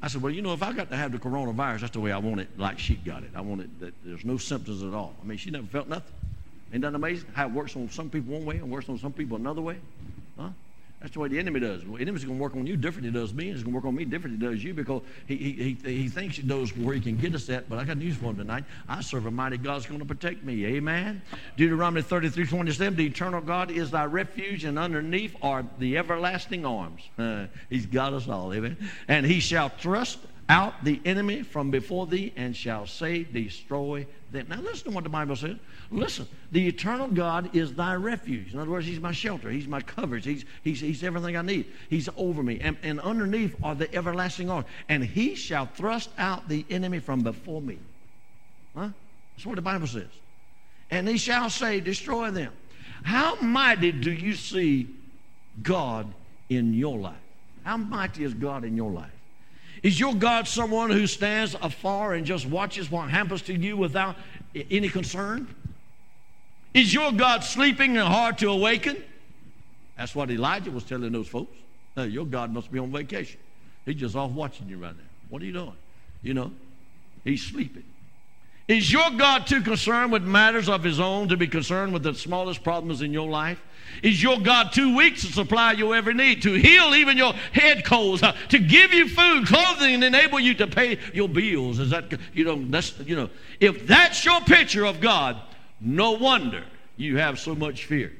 I 0.00 0.08
said, 0.08 0.22
Well, 0.22 0.32
you 0.32 0.42
know, 0.42 0.52
if 0.52 0.62
I 0.62 0.72
got 0.72 0.90
to 0.90 0.96
have 0.96 1.12
the 1.12 1.18
coronavirus, 1.18 1.80
that's 1.80 1.92
the 1.92 2.00
way 2.00 2.12
I 2.12 2.18
want 2.18 2.40
it, 2.40 2.58
like 2.58 2.78
she 2.78 2.94
got 2.94 3.22
it. 3.22 3.30
I 3.34 3.40
want 3.40 3.62
it 3.62 3.80
that 3.80 3.94
there's 4.04 4.24
no 4.24 4.36
symptoms 4.36 4.82
at 4.82 4.94
all. 4.94 5.14
I 5.20 5.26
mean, 5.26 5.38
she 5.38 5.50
never 5.50 5.66
felt 5.66 5.88
nothing. 5.88 6.12
Ain't 6.72 6.82
that 6.82 6.94
amazing? 6.94 7.28
How 7.32 7.46
it 7.46 7.52
works 7.52 7.76
on 7.76 7.90
some 7.90 8.10
people 8.10 8.34
one 8.34 8.44
way 8.44 8.56
and 8.56 8.70
works 8.70 8.88
on 8.88 8.98
some 8.98 9.12
people 9.12 9.36
another 9.36 9.62
way? 9.62 9.78
Huh? 10.38 10.50
That's 11.00 11.12
the 11.12 11.20
way 11.20 11.28
the 11.28 11.38
enemy 11.38 11.60
does. 11.60 11.84
The 11.84 11.94
enemy's 11.96 12.24
going 12.24 12.38
to 12.38 12.42
work 12.42 12.56
on 12.56 12.66
you 12.66 12.76
different 12.76 13.04
than 13.04 13.14
he 13.14 13.20
does 13.20 13.34
me, 13.34 13.52
he's 13.52 13.62
going 13.62 13.72
to 13.72 13.76
work 13.76 13.84
on 13.84 13.94
me 13.94 14.04
different 14.04 14.38
than 14.38 14.48
he 14.48 14.54
does 14.54 14.64
you 14.64 14.72
because 14.72 15.02
he, 15.26 15.36
he, 15.36 15.78
he, 15.84 16.02
he 16.02 16.08
thinks 16.08 16.36
he 16.36 16.42
knows 16.42 16.74
where 16.76 16.94
he 16.94 17.00
can 17.00 17.16
get 17.16 17.34
us 17.34 17.48
at. 17.50 17.68
But 17.68 17.78
I 17.78 17.84
got 17.84 17.98
news 17.98 18.16
for 18.16 18.26
him 18.26 18.36
tonight. 18.36 18.64
I 18.88 19.02
serve 19.02 19.26
a 19.26 19.30
mighty 19.30 19.58
God 19.58 19.76
that's 19.76 19.86
going 19.86 20.00
to 20.00 20.06
protect 20.06 20.42
me. 20.42 20.64
Amen. 20.64 21.20
Deuteronomy 21.56 22.02
33 22.02 22.46
27, 22.46 22.96
the 22.96 23.06
eternal 23.06 23.40
God 23.40 23.70
is 23.70 23.90
thy 23.90 24.04
refuge, 24.06 24.64
and 24.64 24.78
underneath 24.78 25.36
are 25.42 25.66
the 25.78 25.98
everlasting 25.98 26.64
arms. 26.64 27.02
Uh, 27.18 27.46
he's 27.70 27.86
got 27.86 28.14
us 28.14 28.28
all. 28.28 28.52
Amen. 28.54 28.76
And 29.06 29.26
he 29.26 29.40
shall 29.40 29.68
thrust 29.68 30.18
out 30.48 30.84
the 30.84 31.00
enemy 31.04 31.42
from 31.42 31.70
before 31.70 32.06
thee 32.06 32.32
and 32.36 32.54
shall 32.54 32.86
say, 32.86 33.24
Destroy 33.24 34.06
them. 34.30 34.46
Now, 34.48 34.60
listen 34.60 34.90
to 34.90 34.94
what 34.94 35.04
the 35.04 35.10
Bible 35.10 35.34
says. 35.34 35.56
Listen, 35.90 36.28
the 36.52 36.66
eternal 36.68 37.08
God 37.08 37.54
is 37.54 37.74
thy 37.74 37.94
refuge. 37.94 38.52
In 38.52 38.60
other 38.60 38.70
words, 38.70 38.86
He's 38.86 39.00
my 39.00 39.12
shelter. 39.12 39.50
He's 39.50 39.66
my 39.66 39.80
coverage. 39.80 40.24
He's, 40.24 40.44
he's, 40.62 40.80
he's 40.80 41.02
everything 41.02 41.36
I 41.36 41.42
need. 41.42 41.66
He's 41.90 42.08
over 42.16 42.42
me. 42.42 42.60
And, 42.60 42.76
and 42.82 43.00
underneath 43.00 43.56
are 43.62 43.74
the 43.74 43.92
everlasting 43.94 44.48
arms. 44.50 44.66
And 44.88 45.04
He 45.04 45.34
shall 45.34 45.66
thrust 45.66 46.10
out 46.18 46.48
the 46.48 46.64
enemy 46.70 47.00
from 47.00 47.22
before 47.22 47.60
me. 47.60 47.78
Huh? 48.76 48.90
That's 49.36 49.46
what 49.46 49.56
the 49.56 49.62
Bible 49.62 49.86
says. 49.86 50.10
And 50.90 51.08
He 51.08 51.18
shall 51.18 51.50
say, 51.50 51.80
Destroy 51.80 52.30
them. 52.30 52.52
How 53.02 53.36
mighty 53.36 53.92
do 53.92 54.12
you 54.12 54.34
see 54.34 54.88
God 55.62 56.12
in 56.48 56.72
your 56.72 56.98
life? 56.98 57.14
How 57.64 57.76
mighty 57.76 58.22
is 58.22 58.32
God 58.32 58.64
in 58.64 58.76
your 58.76 58.90
life? 58.90 59.10
Is 59.86 60.00
your 60.00 60.16
God 60.16 60.48
someone 60.48 60.90
who 60.90 61.06
stands 61.06 61.54
afar 61.62 62.14
and 62.14 62.26
just 62.26 62.44
watches 62.44 62.90
what 62.90 63.08
happens 63.08 63.40
to 63.42 63.54
you 63.54 63.76
without 63.76 64.16
any 64.68 64.88
concern? 64.88 65.46
Is 66.74 66.92
your 66.92 67.12
God 67.12 67.44
sleeping 67.44 67.96
and 67.96 68.08
hard 68.08 68.36
to 68.38 68.50
awaken? 68.50 69.00
That's 69.96 70.12
what 70.12 70.28
Elijah 70.28 70.72
was 70.72 70.82
telling 70.82 71.12
those 71.12 71.28
folks. 71.28 71.56
Hey, 71.94 72.08
your 72.08 72.26
God 72.26 72.52
must 72.52 72.72
be 72.72 72.80
on 72.80 72.90
vacation. 72.90 73.38
He's 73.84 73.94
just 73.94 74.16
off 74.16 74.32
watching 74.32 74.68
you 74.68 74.76
right 74.76 74.90
now. 74.92 75.04
What 75.28 75.40
are 75.40 75.44
you 75.44 75.52
doing? 75.52 75.76
You 76.20 76.34
know, 76.34 76.50
he's 77.22 77.42
sleeping. 77.42 77.84
Is 78.68 78.92
your 78.92 79.10
God 79.10 79.46
too 79.46 79.62
concerned 79.62 80.10
with 80.10 80.24
matters 80.24 80.68
of 80.68 80.82
his 80.82 80.98
own 80.98 81.28
to 81.28 81.36
be 81.36 81.46
concerned 81.46 81.92
with 81.92 82.02
the 82.02 82.14
smallest 82.14 82.64
problems 82.64 83.00
in 83.00 83.12
your 83.12 83.28
life? 83.28 83.62
Is 84.02 84.20
your 84.20 84.40
God 84.40 84.72
too 84.72 84.96
weak 84.96 85.14
to 85.18 85.26
supply 85.26 85.72
your 85.72 85.94
every 85.94 86.14
need, 86.14 86.42
to 86.42 86.52
heal 86.52 86.94
even 86.94 87.16
your 87.16 87.32
head 87.52 87.84
colds, 87.84 88.22
uh, 88.22 88.32
to 88.48 88.58
give 88.58 88.92
you 88.92 89.08
food, 89.08 89.46
clothing, 89.46 89.94
and 89.94 90.04
enable 90.04 90.40
you 90.40 90.54
to 90.54 90.66
pay 90.66 90.98
your 91.14 91.28
bills? 91.28 91.78
Is 91.78 91.90
that, 91.90 92.12
you 92.34 92.44
know, 92.44 92.62
that's, 92.68 92.98
you 93.00 93.14
know, 93.14 93.30
if 93.60 93.86
that's 93.86 94.24
your 94.24 94.40
picture 94.40 94.84
of 94.84 95.00
God, 95.00 95.40
no 95.80 96.12
wonder 96.12 96.64
you 96.96 97.18
have 97.18 97.38
so 97.38 97.54
much 97.54 97.84
fear. 97.84 98.12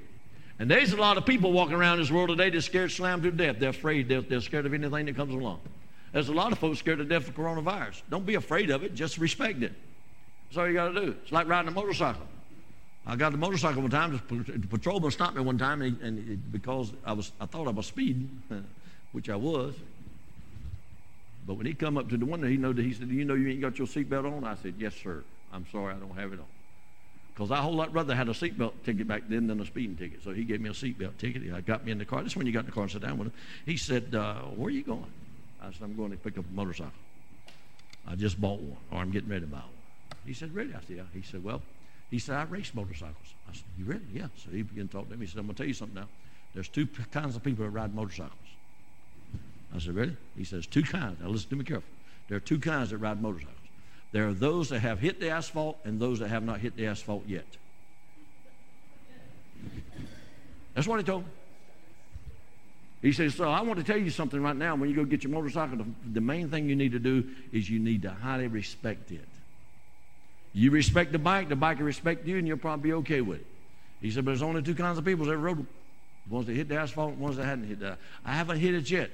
And 0.58 0.70
there's 0.70 0.92
a 0.92 0.96
lot 0.96 1.18
of 1.18 1.26
people 1.26 1.52
walking 1.52 1.74
around 1.74 1.98
this 1.98 2.10
world 2.10 2.28
today 2.28 2.50
that's 2.50 2.66
scared 2.66 2.92
slammed 2.92 3.24
to 3.24 3.32
death. 3.32 3.56
They're 3.58 3.70
afraid. 3.70 4.08
They're, 4.08 4.22
they're 4.22 4.40
scared 4.40 4.64
of 4.64 4.72
anything 4.72 5.06
that 5.06 5.16
comes 5.16 5.34
along. 5.34 5.60
There's 6.12 6.28
a 6.28 6.32
lot 6.32 6.52
of 6.52 6.58
folks 6.58 6.78
scared 6.78 6.98
to 6.98 7.04
death 7.04 7.28
of 7.28 7.34
coronavirus. 7.34 8.02
Don't 8.08 8.24
be 8.24 8.36
afraid 8.36 8.70
of 8.70 8.84
it. 8.84 8.94
Just 8.94 9.18
respect 9.18 9.62
it. 9.62 9.72
That's 10.48 10.58
all 10.58 10.68
you 10.68 10.74
got 10.74 10.88
to 10.88 11.06
do. 11.06 11.16
It's 11.22 11.32
like 11.32 11.48
riding 11.48 11.68
a 11.68 11.72
motorcycle. 11.72 12.26
I 13.06 13.14
got 13.14 13.30
the 13.30 13.38
motorcycle 13.38 13.82
one 13.82 13.90
time. 13.90 14.20
The 14.28 14.66
patrolman 14.68 15.10
stopped 15.12 15.36
me 15.36 15.42
one 15.42 15.58
time, 15.58 15.80
and, 15.82 16.00
and 16.00 16.28
he, 16.28 16.34
because 16.34 16.92
I 17.04 17.12
was, 17.12 17.30
I 17.40 17.46
thought 17.46 17.68
I 17.68 17.70
was 17.70 17.86
speeding, 17.86 18.42
which 19.12 19.30
I 19.30 19.36
was. 19.36 19.74
But 21.46 21.54
when 21.54 21.66
he 21.66 21.74
come 21.74 21.96
up 21.96 22.08
to 22.08 22.16
the 22.16 22.26
window, 22.26 22.48
he 22.48 22.56
know 22.56 22.72
that 22.72 22.82
he 22.82 22.92
said, 22.92 23.08
"Do 23.08 23.14
you 23.14 23.24
know 23.24 23.34
you 23.34 23.48
ain't 23.48 23.60
got 23.60 23.78
your 23.78 23.86
seatbelt 23.86 24.24
on?" 24.36 24.42
I 24.42 24.56
said, 24.56 24.74
"Yes, 24.78 24.94
sir. 24.96 25.22
I'm 25.52 25.64
sorry, 25.70 25.94
I 25.94 25.98
don't 25.98 26.16
have 26.16 26.32
it 26.32 26.40
on." 26.40 26.46
Because 27.32 27.52
I 27.52 27.58
whole 27.58 27.74
lot 27.74 27.92
rather 27.92 28.14
had 28.14 28.28
a 28.28 28.32
seatbelt 28.32 28.72
ticket 28.84 29.06
back 29.06 29.22
then 29.28 29.46
than 29.46 29.60
a 29.60 29.66
speeding 29.66 29.96
ticket. 29.96 30.24
So 30.24 30.32
he 30.32 30.42
gave 30.42 30.60
me 30.60 30.70
a 30.70 30.72
seatbelt 30.72 31.18
ticket. 31.18 31.42
He 31.42 31.48
got 31.62 31.84
me 31.84 31.92
in 31.92 31.98
the 31.98 32.04
car. 32.04 32.22
This 32.24 32.32
is 32.32 32.36
when 32.36 32.46
you 32.46 32.52
got 32.52 32.60
in 32.60 32.66
the 32.66 32.72
car 32.72 32.82
and 32.82 32.90
sat 32.90 33.02
down 33.02 33.18
with 33.18 33.28
him. 33.28 33.34
He 33.64 33.76
said, 33.76 34.12
uh, 34.16 34.40
"Where 34.56 34.66
are 34.66 34.70
you 34.70 34.82
going?" 34.82 35.12
I 35.62 35.70
said, 35.70 35.82
"I'm 35.82 35.96
going 35.96 36.10
to 36.10 36.16
pick 36.16 36.36
up 36.38 36.44
a 36.44 36.54
motorcycle. 36.54 36.92
I 38.08 38.16
just 38.16 38.40
bought 38.40 38.60
one, 38.60 38.78
or 38.90 38.98
I'm 38.98 39.12
getting 39.12 39.28
ready 39.28 39.42
to 39.42 39.46
buy 39.46 39.58
one." 39.58 39.75
He 40.26 40.34
said, 40.34 40.54
Really? 40.54 40.74
I 40.74 40.80
said, 40.86 40.96
Yeah. 40.96 41.02
He 41.12 41.22
said, 41.22 41.42
Well, 41.42 41.62
he 42.10 42.18
said, 42.18 42.36
I 42.36 42.44
race 42.44 42.72
motorcycles. 42.74 43.34
I 43.48 43.52
said, 43.52 43.64
You 43.78 43.84
really? 43.84 44.06
Yeah. 44.12 44.28
So 44.36 44.50
he 44.50 44.62
began 44.62 44.88
to 44.88 44.92
talk 44.92 45.08
to 45.08 45.16
me. 45.16 45.26
He 45.26 45.30
said, 45.32 45.38
I'm 45.38 45.46
going 45.46 45.54
to 45.54 45.62
tell 45.62 45.68
you 45.68 45.74
something 45.74 45.96
now. 45.96 46.08
There's 46.54 46.68
two 46.68 46.86
kinds 47.12 47.36
of 47.36 47.42
people 47.42 47.64
that 47.64 47.70
ride 47.70 47.94
motorcycles. 47.94 48.32
I 49.74 49.78
said, 49.78 49.94
Really? 49.94 50.16
He 50.36 50.44
says, 50.44 50.66
Two 50.66 50.82
kinds. 50.82 51.20
Now 51.20 51.28
listen 51.28 51.50
to 51.50 51.56
me 51.56 51.64
carefully. 51.64 51.92
There 52.28 52.36
are 52.36 52.40
two 52.40 52.58
kinds 52.58 52.90
that 52.90 52.98
ride 52.98 53.22
motorcycles. 53.22 53.54
There 54.12 54.28
are 54.28 54.34
those 54.34 54.70
that 54.70 54.80
have 54.80 54.98
hit 54.98 55.20
the 55.20 55.30
asphalt 55.30 55.78
and 55.84 56.00
those 56.00 56.18
that 56.20 56.28
have 56.28 56.42
not 56.42 56.60
hit 56.60 56.76
the 56.76 56.86
asphalt 56.86 57.24
yet. 57.26 57.46
That's 60.74 60.86
what 60.86 60.98
he 60.98 61.04
told 61.04 61.24
me. 61.24 61.30
He 63.02 63.12
says, 63.12 63.34
So 63.34 63.50
I 63.50 63.60
want 63.62 63.78
to 63.78 63.84
tell 63.84 63.96
you 63.96 64.10
something 64.10 64.42
right 64.42 64.56
now. 64.56 64.74
When 64.74 64.88
you 64.88 64.96
go 64.96 65.04
get 65.04 65.22
your 65.22 65.32
motorcycle, 65.32 65.78
the, 65.78 65.86
the 66.14 66.20
main 66.20 66.48
thing 66.48 66.68
you 66.68 66.76
need 66.76 66.92
to 66.92 66.98
do 66.98 67.28
is 67.52 67.68
you 67.68 67.78
need 67.78 68.02
to 68.02 68.10
highly 68.10 68.46
respect 68.46 69.10
it. 69.10 69.28
You 70.56 70.70
respect 70.70 71.12
the 71.12 71.18
bike, 71.18 71.50
the 71.50 71.54
bike 71.56 71.80
will 71.80 71.84
respect 71.84 72.26
you, 72.26 72.38
and 72.38 72.48
you'll 72.48 72.56
probably 72.56 72.88
be 72.88 72.94
okay 72.94 73.20
with 73.20 73.40
it. 73.40 73.46
He 74.00 74.10
said, 74.10 74.24
but 74.24 74.30
there's 74.30 74.42
only 74.42 74.62
two 74.62 74.74
kinds 74.74 74.96
of 74.96 75.04
people 75.04 75.26
that 75.26 75.36
rode. 75.36 75.66
Ones 76.30 76.46
that 76.46 76.54
hit 76.54 76.70
the 76.70 76.76
asphalt, 76.76 77.14
ones 77.16 77.36
that 77.36 77.44
hadn't 77.44 77.68
hit 77.68 77.80
that. 77.80 77.98
I 78.24 78.32
haven't 78.32 78.58
hit 78.58 78.74
it 78.74 78.90
yet. 78.90 79.10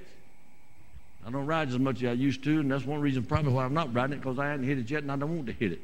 I 1.27 1.31
don't 1.33 1.45
ride 1.45 1.69
as 1.69 1.79
much 1.81 1.97
as 2.05 2.11
I 2.11 2.13
used 2.13 2.45
to, 2.45 2.61
and 2.61 2.71
that's 2.71 2.85
one 2.85 3.01
reason 3.01 3.25
probably 3.25 3.53
why 3.53 3.65
I'm 3.65 3.75
not 3.75 3.93
riding 3.93 4.15
it, 4.15 4.21
because 4.21 4.39
I 4.39 4.51
hadn't 4.51 4.67
hit 4.67 4.79
it 4.79 4.89
yet, 4.89 5.03
and 5.03 5.11
I 5.11 5.17
don't 5.17 5.35
want 5.35 5.49
to 5.49 5.53
hit 5.53 5.73
it. 5.73 5.81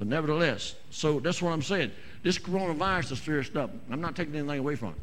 But 0.00 0.08
nevertheless, 0.08 0.74
so 0.90 1.20
that's 1.20 1.40
what 1.40 1.52
I'm 1.52 1.62
saying. 1.62 1.92
This 2.24 2.36
coronavirus 2.36 3.12
is 3.12 3.20
serious 3.20 3.46
stuff. 3.46 3.70
I'm 3.88 4.00
not 4.00 4.16
taking 4.16 4.34
anything 4.34 4.58
away 4.58 4.74
from 4.74 4.88
it. 4.88 4.96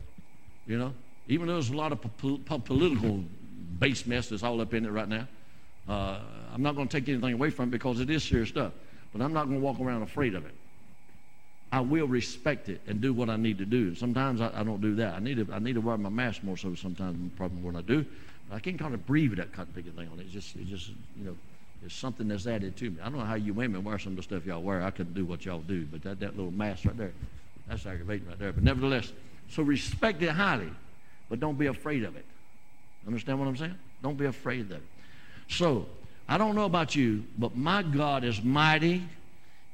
You 0.68 0.80
know, 0.80 0.94
even 1.30 1.48
though 1.48 1.54
there's 1.54 1.70
a 1.70 1.78
lot 1.78 1.94
of 1.94 2.02
po- 2.02 2.40
po- 2.46 2.60
political 2.60 3.24
base 3.80 4.06
mess 4.06 4.28
that's 4.28 4.44
all 4.44 4.60
up 4.60 4.74
in 4.74 4.86
it 4.86 4.90
right 4.90 5.08
now, 5.08 5.28
uh, 5.88 6.20
I'm 6.54 6.62
not 6.62 6.76
going 6.76 6.90
to 6.90 7.00
take 7.00 7.08
anything 7.08 7.34
away 7.34 7.52
from 7.52 7.70
it 7.70 7.72
because 7.72 8.02
it 8.02 8.10
is 8.10 8.22
serious 8.22 8.50
stuff. 8.50 8.74
But 9.14 9.22
I'm 9.22 9.34
not 9.34 9.46
going 9.46 9.60
to 9.60 9.64
walk 9.64 9.80
around 9.80 10.02
afraid 10.02 10.36
of 10.36 10.46
it. 10.46 10.54
I 11.72 11.80
will 11.80 12.08
respect 12.08 12.70
it 12.70 12.82
and 12.88 13.02
do 13.02 13.14
what 13.14 13.30
I 13.30 13.36
need 13.36 13.58
to 13.60 13.66
do. 13.66 13.96
Sometimes 13.96 14.42
I, 14.42 14.52
I, 14.54 14.64
don't 14.64 14.82
do 14.82 14.96
that. 14.96 15.16
I 15.16 15.20
need 15.20 15.38
to 15.38 15.54
I 15.54 15.60
need 15.60 15.74
to 15.74 15.82
wear 15.82 15.98
my 15.98 16.10
mask 16.10 16.44
more 16.44 16.58
so 16.58 16.76
sometimes 16.76 17.32
probably 17.36 17.62
when 17.62 17.76
I 17.76 17.82
do. 17.82 18.06
But 18.50 18.58
I 18.58 18.60
can't 18.60 18.78
kind 18.78 18.94
of 18.94 19.06
breathe 19.08 19.36
that 19.38 19.54
kind 19.54 19.68
of 19.68 19.74
big 19.74 19.86
thing 19.96 20.08
on 20.12 20.20
it. 20.20 20.24
It's 20.24 20.34
just 20.34 20.56
it's 20.56 20.70
just 20.70 20.90
you 21.18 21.26
know 21.26 21.36
it's 21.86 21.96
something 21.96 22.28
that's 22.28 22.48
added 22.48 22.78
to 22.78 22.92
me. 22.92 22.98
I 23.02 23.06
don't 23.06 23.18
know 23.18 23.26
how 23.26 23.36
you 23.36 23.54
women 23.54 23.84
wear 23.84 23.98
some 24.00 24.14
of 24.14 24.18
the 24.18 24.24
stuff 24.24 24.46
y'all 24.46 24.62
wear. 24.62 24.84
I 24.84 24.92
couldn't 24.92 25.16
do 25.16 25.26
what 25.26 25.46
y'all 25.46 25.62
do, 25.62 25.86
but 25.86 26.04
that, 26.04 26.20
that 26.20 26.38
little 26.38 26.52
mask 26.52 26.86
right 26.86 26.96
there, 26.96 27.12
that's 27.68 27.86
aggravating 27.86 28.28
right 28.28 28.40
there. 28.40 28.54
But 28.54 28.64
nevertheless, 28.64 29.12
so 29.50 29.64
respect 29.64 30.22
it 30.22 30.30
highly. 30.30 30.70
But 31.30 31.40
don't 31.40 31.58
be 31.58 31.66
afraid 31.68 32.04
of 32.04 32.16
it. 32.16 32.26
Understand 33.08 33.40
what 33.40 33.48
I'm 33.48 33.58
saying? 33.58 33.76
Don't 34.02 34.18
be 34.18 34.26
afraid 34.26 34.62
of 34.62 34.72
it. 34.74 34.84
So, 35.50 35.88
I 36.28 36.38
don't 36.38 36.56
know 36.56 36.66
about 36.66 36.96
you, 36.96 37.26
but 37.38 37.56
my 37.56 37.84
God 37.84 38.24
is 38.24 38.42
mighty 38.42 39.04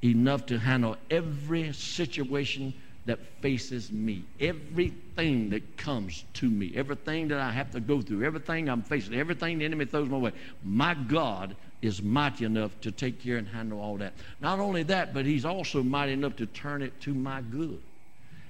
enough 0.04 0.46
to 0.48 0.58
handle 0.58 0.98
every 1.10 1.72
situation 1.74 2.74
that 3.06 3.20
faces 3.42 3.92
me, 3.92 4.24
everything 4.40 5.50
that 5.50 5.78
comes 5.78 6.26
to 6.34 6.50
me, 6.50 6.72
everything 6.76 7.28
that 7.30 7.40
I 7.40 7.52
have 7.52 7.72
to 7.72 7.80
go 7.80 8.02
through, 8.02 8.24
everything 8.24 8.70
I'm 8.70 8.84
facing, 8.84 9.16
everything 9.16 9.60
the 9.60 9.66
enemy 9.66 9.86
throws 9.86 10.10
my 10.10 10.18
way. 10.18 10.32
My 10.64 10.94
God 10.94 11.56
is 11.82 12.02
mighty 12.04 12.46
enough 12.46 12.72
to 12.82 12.92
take 12.92 13.22
care 13.22 13.38
and 13.38 13.48
handle 13.48 13.80
all 13.80 13.98
that. 13.98 14.14
Not 14.42 14.60
only 14.60 14.84
that, 14.84 15.14
but 15.14 15.26
He's 15.26 15.46
also 15.46 15.82
mighty 15.82 16.14
enough 16.14 16.36
to 16.38 16.46
turn 16.46 16.82
it 16.82 17.00
to 17.02 17.14
my 17.14 17.42
good. 17.42 17.82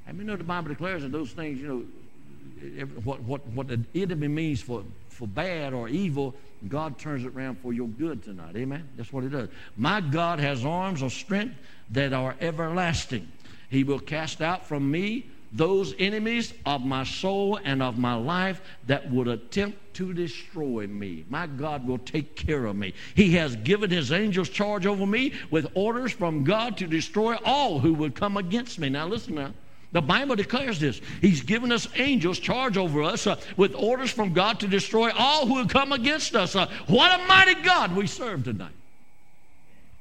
And 0.07 0.17
you 0.17 0.23
know 0.23 0.35
the 0.35 0.43
Bible 0.43 0.69
declares 0.69 1.03
that 1.03 1.12
those 1.12 1.31
things, 1.31 1.59
you 1.59 1.67
know, 1.67 2.85
what, 3.03 3.21
what, 3.21 3.45
what 3.47 3.67
the 3.67 3.79
enemy 3.95 4.27
means 4.27 4.62
for, 4.62 4.83
for 5.19 5.27
bad 5.27 5.73
or 5.73 5.89
evil, 5.89 6.34
God 6.69 6.97
turns 6.97 7.25
it 7.25 7.36
around 7.36 7.60
for 7.60 7.73
your 7.73 7.89
good 7.89 8.23
tonight. 8.23 8.55
Amen? 8.55 8.88
That's 8.95 9.12
what 9.12 9.25
He 9.25 9.29
does. 9.29 9.49
My 9.75 9.99
God 9.99 10.39
has 10.39 10.63
arms 10.63 11.01
of 11.01 11.12
strength 11.12 11.55
that 11.89 12.13
are 12.13 12.38
everlasting. 12.39 13.29
He 13.69 13.84
will 13.84 13.99
cast 13.99 14.41
out 14.41 14.65
from 14.65 14.89
me 14.89 15.29
those 15.51 15.93
enemies 15.99 16.53
of 16.65 16.86
my 16.86 17.03
soul 17.03 17.60
and 17.65 17.84
of 17.84 17.97
my 17.97 18.13
life 18.13 18.62
that 18.88 19.12
would 19.12 19.27
attempt 19.27 19.77
to 19.95 20.13
destroy 20.13 20.88
me. 20.88 21.25
My 21.29 21.47
God 21.47 21.86
will 21.86 21.97
take 21.97 22.38
care 22.38 22.65
of 22.65 22.77
me. 22.77 22.93
He 23.13 23.34
has 23.34 23.58
given 23.58 23.89
his 23.89 24.13
angels 24.13 24.47
charge 24.47 24.86
over 24.86 25.05
me 25.05 25.34
with 25.51 25.67
orders 25.73 26.13
from 26.13 26.45
God 26.45 26.77
to 26.77 26.88
destroy 26.88 27.36
all 27.43 27.79
who 27.79 27.93
would 27.95 28.15
come 28.15 28.38
against 28.38 28.79
me. 28.79 28.88
Now, 28.88 29.08
listen 29.08 29.36
now. 29.36 29.51
The 29.91 30.02
Bible 30.02 30.36
declares 30.36 30.80
this. 30.80 31.02
He's 31.19 31.41
given 31.41 31.71
us 31.71 31.88
angels 31.95 32.38
charge 32.38 32.78
over 32.78 33.02
us 33.02 33.25
uh, 33.25 33.39
with 33.58 33.73
orders 33.73 34.12
from 34.12 34.34
God 34.34 34.60
to 34.60 34.67
destroy 34.67 35.12
all 35.17 35.47
who 35.47 35.65
come 35.67 35.91
against 35.91 36.36
us. 36.36 36.56
Uh, 36.56 36.67
what 36.88 37.19
a 37.19 37.25
mighty 37.25 37.56
God 37.56 37.95
we 37.95 38.06
serve 38.06 38.43
tonight. 38.43 38.71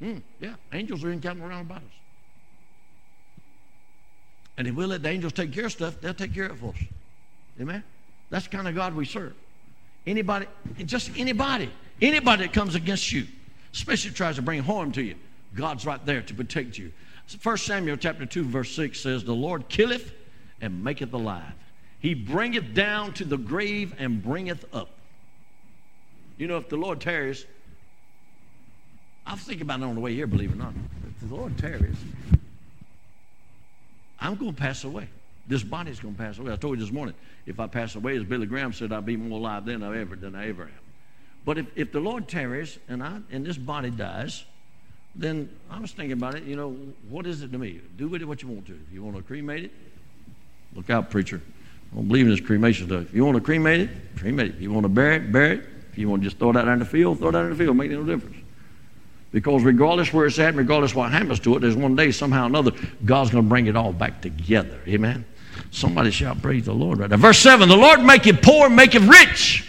Mm, 0.03 0.23
yeah, 0.41 0.55
angels 0.73 1.03
are 1.05 1.11
encamping 1.11 1.45
around 1.45 1.63
about 1.63 1.79
us. 1.79 1.83
And 4.59 4.67
if 4.67 4.75
we 4.75 4.85
let 4.85 5.03
the 5.03 5.09
angels 5.09 5.33
take 5.33 5.53
care 5.53 5.67
of 5.67 5.73
stuff, 5.73 6.01
they'll 6.01 6.13
take 6.13 6.35
care 6.35 6.47
of 6.47 6.53
it 6.53 6.61
for 6.61 6.71
us. 6.71 6.85
Amen? 7.61 7.83
That's 8.29 8.45
the 8.47 8.57
kind 8.57 8.69
of 8.69 8.75
God 8.75 8.95
we 8.95 9.07
serve. 9.07 9.35
Anybody, 10.07 10.47
just 10.85 11.11
anybody, 11.17 11.71
anybody 12.03 12.45
that 12.45 12.53
comes 12.53 12.75
against 12.75 13.11
you, 13.13 13.27
especially 13.73 14.11
tries 14.11 14.37
to 14.37 14.43
bring 14.43 14.63
harm 14.63 14.93
to 14.93 15.03
you, 15.03 15.15
God's 15.55 15.87
right 15.87 16.05
there 16.05 16.23
to 16.23 16.35
protect 16.35 16.77
you. 16.77 16.93
1 17.37 17.57
Samuel 17.59 17.97
chapter 17.97 18.25
2, 18.25 18.45
verse 18.45 18.75
6 18.75 19.01
says, 19.01 19.25
The 19.25 19.35
Lord 19.35 19.69
killeth 19.69 20.13
and 20.61 20.83
maketh 20.83 21.13
alive. 21.13 21.53
He 22.01 22.15
bringeth 22.15 22.75
down 22.75 23.13
to 23.15 23.25
the 23.25 23.37
grave 23.37 23.95
and 23.99 24.23
bringeth 24.23 24.65
up. 24.75 24.89
You 26.39 26.47
know, 26.47 26.57
if 26.57 26.69
the 26.69 26.77
Lord 26.77 27.01
tarries, 27.01 27.45
I 29.27 29.33
was 29.33 29.43
thinking 29.43 29.63
about 29.63 29.81
it 29.81 29.85
on 29.85 29.95
the 29.95 30.01
way 30.01 30.15
here, 30.15 30.27
believe 30.27 30.51
it 30.51 30.55
or 30.55 30.57
not. 30.57 30.73
If 31.21 31.29
the 31.29 31.35
Lord 31.35 31.59
tarries, 31.59 31.97
I'm 34.21 34.37
going 34.37 34.55
to 34.55 34.61
pass 34.61 34.85
away. 34.85 35.09
This 35.49 35.63
body's 35.63 36.01
going 36.01 36.15
to 36.15 36.21
pass 36.21 36.39
away. 36.39 36.53
I 36.53 36.57
told 36.57 36.79
you 36.79 36.85
this 36.85 36.93
morning, 36.93 37.15
if 37.47 37.61
I 37.61 37.67
pass 37.67 37.95
away, 37.95 38.17
as 38.17 38.25
Billy 38.25 38.47
Graham 38.47 38.73
said, 38.73 38.93
I'll 38.93 39.03
be 39.03 39.17
more 39.17 39.39
alive 39.39 39.65
than 39.65 39.83
I 39.83 39.99
ever 40.01 40.17
than 40.17 40.35
I 40.35 40.49
ever 40.49 40.65
am. 40.65 40.71
But 41.45 41.59
if, 41.59 41.67
if 41.77 41.93
the 41.93 42.01
Lord 42.01 42.29
tarries 42.29 42.79
and 42.89 43.03
I 43.03 43.21
and 43.31 43.45
this 43.45 43.57
body 43.57 43.91
dies, 43.91 44.45
then 45.15 45.49
I 45.71 45.81
was 45.81 45.93
thinking 45.93 46.13
about 46.13 46.35
it. 46.35 46.45
You 46.45 46.57
know, 46.57 46.77
what 47.09 47.27
is 47.27 47.43
it 47.43 47.53
to 47.53 47.59
me? 47.59 47.81
Do 47.97 48.09
with 48.09 48.23
it 48.23 48.25
what 48.25 48.43
you 48.43 48.49
want 48.49 48.67
to. 48.67 48.73
If 48.73 48.93
you 48.93 49.03
want 49.03 49.17
to 49.17 49.23
cremate 49.23 49.65
it, 49.65 49.73
look 50.75 50.91
out, 50.91 51.11
preacher. 51.11 51.41
I 51.93 51.97
don't 51.97 52.09
believe 52.09 52.27
in 52.27 52.31
this 52.31 52.41
cremation 52.41 52.87
stuff. 52.87 53.03
If 53.03 53.15
you 53.15 53.25
want 53.25 53.37
to 53.37 53.43
cremate 53.43 53.81
it, 53.81 53.91
cremate 54.17 54.49
it. 54.49 54.55
If 54.57 54.61
you 54.61 54.73
want 54.73 54.85
to 54.85 54.89
bury 54.89 55.17
it, 55.17 55.33
bury 55.33 55.59
it. 55.59 55.65
If 55.93 55.99
you 55.99 56.09
want 56.09 56.23
to 56.23 56.29
just 56.29 56.39
throw 56.39 56.51
it 56.51 56.57
out 56.57 56.69
in 56.69 56.79
the 56.79 56.85
field, 56.85 57.19
throw 57.19 57.31
it 57.31 57.35
out 57.35 57.45
in 57.45 57.51
the 57.51 57.57
field. 57.57 57.77
Make 57.77 57.91
no 57.91 58.05
difference. 58.05 58.37
Because 59.33 59.63
regardless 59.63 60.13
where 60.13 60.27
it's 60.27 60.39
at, 60.39 60.55
regardless 60.55 60.95
what 60.95 61.11
happens 61.13 61.41
to 61.41 61.57
it, 61.57 61.61
there's 61.61 61.77
one 61.77 61.97
day, 61.97 62.11
somehow 62.11 62.45
or 62.45 62.47
another, 62.47 62.73
God's 63.05 63.31
going 63.31 63.45
to 63.45 63.49
bring 63.49 63.67
it 63.67 63.77
all 63.77 63.93
back 63.93 64.23
together. 64.23 64.81
Amen. 64.87 65.25
Somebody 65.71 66.11
shout, 66.11 66.41
Praise 66.41 66.65
the 66.65 66.73
Lord 66.73 66.99
right 66.99 67.11
now. 67.11 67.17
Verse 67.17 67.39
7 67.39 67.69
The 67.69 67.77
Lord 67.77 68.03
maketh 68.03 68.43
poor, 68.43 68.71
maketh 68.71 69.03
rich. 69.03 69.69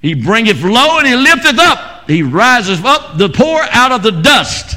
He 0.00 0.14
bringeth 0.14 0.62
low 0.62 0.98
and 0.98 1.06
he 1.06 1.16
lifteth 1.16 1.58
up. 1.58 1.91
He 2.12 2.22
rises 2.22 2.84
up 2.84 3.16
the 3.16 3.30
poor 3.30 3.62
out 3.70 3.90
of 3.90 4.02
the 4.02 4.10
dust 4.10 4.76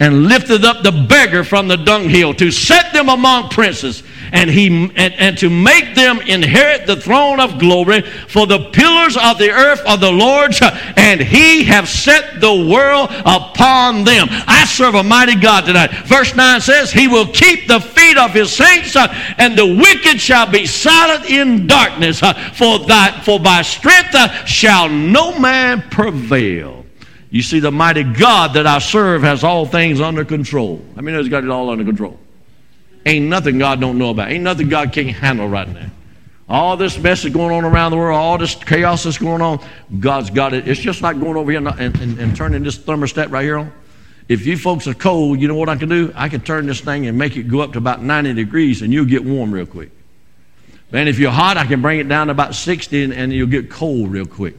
and 0.00 0.24
lifteth 0.24 0.64
up 0.64 0.82
the 0.82 0.90
beggar 0.90 1.44
from 1.44 1.68
the 1.68 1.76
dunghill 1.76 2.34
to 2.34 2.50
set 2.50 2.92
them 2.92 3.08
among 3.08 3.50
princes 3.50 4.02
and 4.32 4.50
he 4.50 4.66
and, 4.96 5.14
and 5.14 5.38
to 5.38 5.48
make 5.48 5.94
them 5.94 6.20
inherit 6.20 6.86
the 6.86 6.96
throne 6.96 7.38
of 7.38 7.58
glory 7.58 8.02
for 8.02 8.46
the 8.46 8.70
pillars 8.70 9.16
of 9.16 9.38
the 9.38 9.50
earth 9.50 9.80
are 9.86 9.98
the 9.98 10.10
lord's 10.10 10.60
and 10.96 11.20
he 11.20 11.64
have 11.64 11.88
set 11.88 12.40
the 12.40 12.66
world 12.70 13.10
upon 13.24 14.04
them 14.04 14.26
i 14.30 14.64
serve 14.66 14.94
a 14.94 15.02
mighty 15.02 15.36
god 15.36 15.64
tonight 15.64 15.90
verse 16.06 16.34
9 16.34 16.60
says 16.60 16.90
he 16.90 17.08
will 17.08 17.26
keep 17.26 17.68
the 17.68 17.80
feet 17.80 18.18
of 18.18 18.32
his 18.32 18.52
saints 18.52 18.96
and 19.38 19.56
the 19.56 19.66
wicked 19.66 20.20
shall 20.20 20.50
be 20.50 20.66
silent 20.66 21.30
in 21.30 21.66
darkness 21.66 22.20
for 22.20 22.78
that 22.86 23.22
for 23.24 23.38
by 23.38 23.62
strength 23.62 24.16
shall 24.46 24.88
no 24.88 25.38
man 25.38 25.82
prevail 25.90 26.82
you 27.32 27.40
see, 27.40 27.60
the 27.60 27.72
mighty 27.72 28.02
God 28.02 28.52
that 28.54 28.66
I 28.66 28.78
serve 28.78 29.22
has 29.22 29.42
all 29.42 29.64
things 29.64 30.02
under 30.02 30.22
control. 30.22 30.84
I 30.98 31.00
mean, 31.00 31.14
he's 31.14 31.30
got 31.30 31.42
it 31.42 31.48
all 31.48 31.70
under 31.70 31.82
control. 31.82 32.20
Ain't 33.04 33.26
nothing 33.26 33.58
God 33.58 33.80
don't 33.80 33.98
know 33.98 34.10
about. 34.10 34.30
Ain't 34.30 34.44
nothing 34.44 34.68
God 34.68 34.92
can't 34.92 35.10
handle 35.10 35.48
right 35.48 35.68
now. 35.68 35.90
All 36.48 36.76
this 36.76 36.98
mess 36.98 37.24
is 37.24 37.32
going 37.32 37.54
on 37.54 37.64
around 37.64 37.92
the 37.92 37.96
world, 37.96 38.18
all 38.18 38.36
this 38.36 38.54
chaos 38.54 39.04
that's 39.04 39.16
going 39.16 39.40
on, 39.40 39.64
God's 40.00 40.28
got 40.28 40.52
it. 40.52 40.68
It's 40.68 40.80
just 40.80 41.00
like 41.00 41.18
going 41.18 41.36
over 41.36 41.50
here 41.50 41.66
and, 41.66 41.80
and, 41.80 42.18
and 42.18 42.36
turning 42.36 42.62
this 42.62 42.78
thermostat 42.78 43.30
right 43.30 43.42
here 43.42 43.58
on. 43.58 43.72
If 44.28 44.46
you 44.46 44.56
folks 44.56 44.86
are 44.86 44.94
cold, 44.94 45.40
you 45.40 45.48
know 45.48 45.54
what 45.54 45.68
I 45.68 45.76
can 45.76 45.88
do? 45.88 46.12
I 46.14 46.28
can 46.28 46.40
turn 46.40 46.66
this 46.66 46.80
thing 46.80 47.06
and 47.06 47.16
make 47.16 47.36
it 47.36 47.44
go 47.44 47.60
up 47.60 47.72
to 47.72 47.78
about 47.78 48.02
90 48.02 48.34
degrees 48.34 48.82
and 48.82 48.92
you'll 48.92 49.06
get 49.06 49.24
warm 49.24 49.52
real 49.52 49.66
quick. 49.66 49.90
And 50.92 51.08
if 51.08 51.18
you're 51.18 51.30
hot, 51.30 51.56
I 51.56 51.66
can 51.66 51.80
bring 51.80 52.00
it 52.00 52.08
down 52.08 52.26
to 52.26 52.32
about 52.32 52.54
60 52.54 53.04
and, 53.04 53.12
and 53.12 53.32
you'll 53.32 53.48
get 53.48 53.70
cold 53.70 54.10
real 54.10 54.26
quick. 54.26 54.56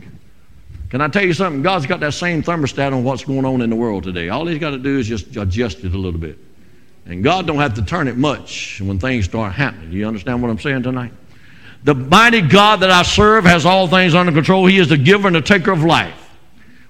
Can 0.89 1.01
I 1.01 1.07
tell 1.07 1.23
you 1.23 1.33
something? 1.33 1.61
God's 1.61 1.85
got 1.85 1.99
that 2.01 2.13
same 2.13 2.43
thermostat 2.43 2.91
on 2.91 3.03
what's 3.03 3.23
going 3.23 3.45
on 3.45 3.61
in 3.61 3.69
the 3.69 3.75
world 3.75 4.03
today. 4.03 4.29
All 4.29 4.45
He's 4.45 4.59
got 4.59 4.71
to 4.71 4.77
do 4.77 4.99
is 4.99 5.07
just 5.07 5.35
adjust 5.37 5.79
it 5.79 5.93
a 5.93 5.97
little 5.97 6.19
bit. 6.19 6.37
And 7.05 7.23
God 7.23 7.47
don't 7.47 7.57
have 7.57 7.73
to 7.75 7.81
turn 7.81 8.07
it 8.07 8.17
much 8.17 8.79
when 8.81 8.97
things 8.99 9.25
start 9.25 9.53
happening. 9.53 9.91
Do 9.91 9.97
you 9.97 10.07
understand 10.07 10.41
what 10.41 10.49
I'm 10.49 10.59
saying 10.59 10.83
tonight? 10.83 11.11
The 11.83 11.93
mighty 11.93 12.41
God 12.41 12.79
that 12.79 12.91
I 12.91 13.03
serve 13.03 13.43
has 13.43 13.65
all 13.65 13.87
things 13.87 14.15
under 14.15 14.31
control. 14.31 14.65
He 14.65 14.77
is 14.77 14.87
the 14.87 14.97
giver 14.97 15.27
and 15.27 15.35
the 15.35 15.41
taker 15.41 15.71
of 15.71 15.83
life. 15.83 16.19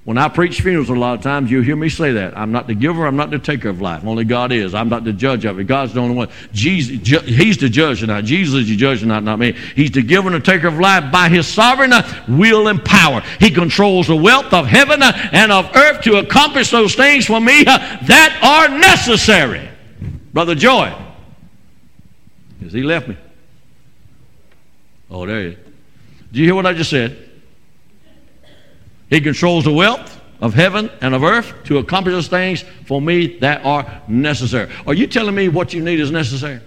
When 0.03 0.17
I 0.17 0.27
preach 0.27 0.59
funerals, 0.59 0.89
a 0.89 0.93
lot 0.93 1.17
of 1.17 1.21
times 1.21 1.49
you'll 1.49 1.63
hear 1.63 1.77
me 1.77 1.87
say 1.87 2.11
that. 2.11 2.37
I'm 2.37 2.51
not 2.51 2.67
the 2.67 2.75
giver, 2.75 3.05
I'm 3.07 3.15
not 3.15 3.31
the 3.31 3.39
taker 3.39 3.69
of 3.69 3.79
life. 3.79 4.05
Only 4.05 4.25
God 4.25 4.51
is. 4.51 4.75
I'm 4.75 4.89
not 4.89 5.05
the 5.05 5.13
judge 5.13 5.45
of 5.45 5.57
it. 5.59 5.63
God's 5.63 5.93
the 5.93 6.01
only 6.01 6.13
one. 6.13 6.27
Jesus, 6.51 6.97
ju- 6.97 7.21
he's 7.21 7.57
the 7.57 7.69
judge 7.69 8.01
tonight. 8.01 8.25
Jesus 8.25 8.63
is 8.63 8.67
the 8.67 8.75
judge 8.75 8.99
tonight, 8.99 9.23
not 9.23 9.39
me. 9.39 9.53
He's 9.75 9.91
the 9.91 10.01
giver 10.01 10.27
and 10.27 10.35
the 10.35 10.45
taker 10.45 10.67
of 10.67 10.77
life 10.77 11.09
by 11.09 11.29
his 11.29 11.47
sovereign 11.47 11.93
will 12.27 12.67
and 12.67 12.83
power. 12.83 13.21
He 13.39 13.49
controls 13.49 14.07
the 14.07 14.15
wealth 14.15 14.51
of 14.53 14.67
heaven 14.67 15.01
and 15.01 15.53
of 15.53 15.73
earth 15.73 16.01
to 16.01 16.17
accomplish 16.17 16.69
those 16.69 16.95
things 16.95 17.25
for 17.25 17.39
me 17.39 17.63
that 17.63 18.39
are 18.43 18.77
necessary. 18.77 19.69
Brother 20.33 20.55
Joy, 20.55 20.93
has 22.61 22.73
he 22.73 22.81
left 22.81 23.07
me? 23.07 23.15
Oh, 25.09 25.25
there 25.27 25.41
he 25.41 25.47
is. 25.49 25.57
Do 26.31 26.39
you 26.39 26.45
hear 26.45 26.55
what 26.55 26.65
I 26.65 26.73
just 26.73 26.89
said? 26.89 27.29
He 29.09 29.21
controls 29.21 29.63
the 29.63 29.71
wealth 29.71 30.19
of 30.41 30.55
heaven 30.55 30.89
and 31.01 31.13
of 31.13 31.23
earth 31.23 31.53
to 31.65 31.77
accomplish 31.77 32.13
those 32.13 32.27
things 32.27 32.65
for 32.85 32.99
me 32.99 33.37
that 33.37 33.63
are 33.63 34.01
necessary. 34.07 34.71
Are 34.87 34.95
you 34.95 35.05
telling 35.05 35.35
me 35.35 35.49
what 35.49 35.71
you 35.71 35.83
need 35.83 35.99
is 35.99 36.09
necessary? 36.09 36.59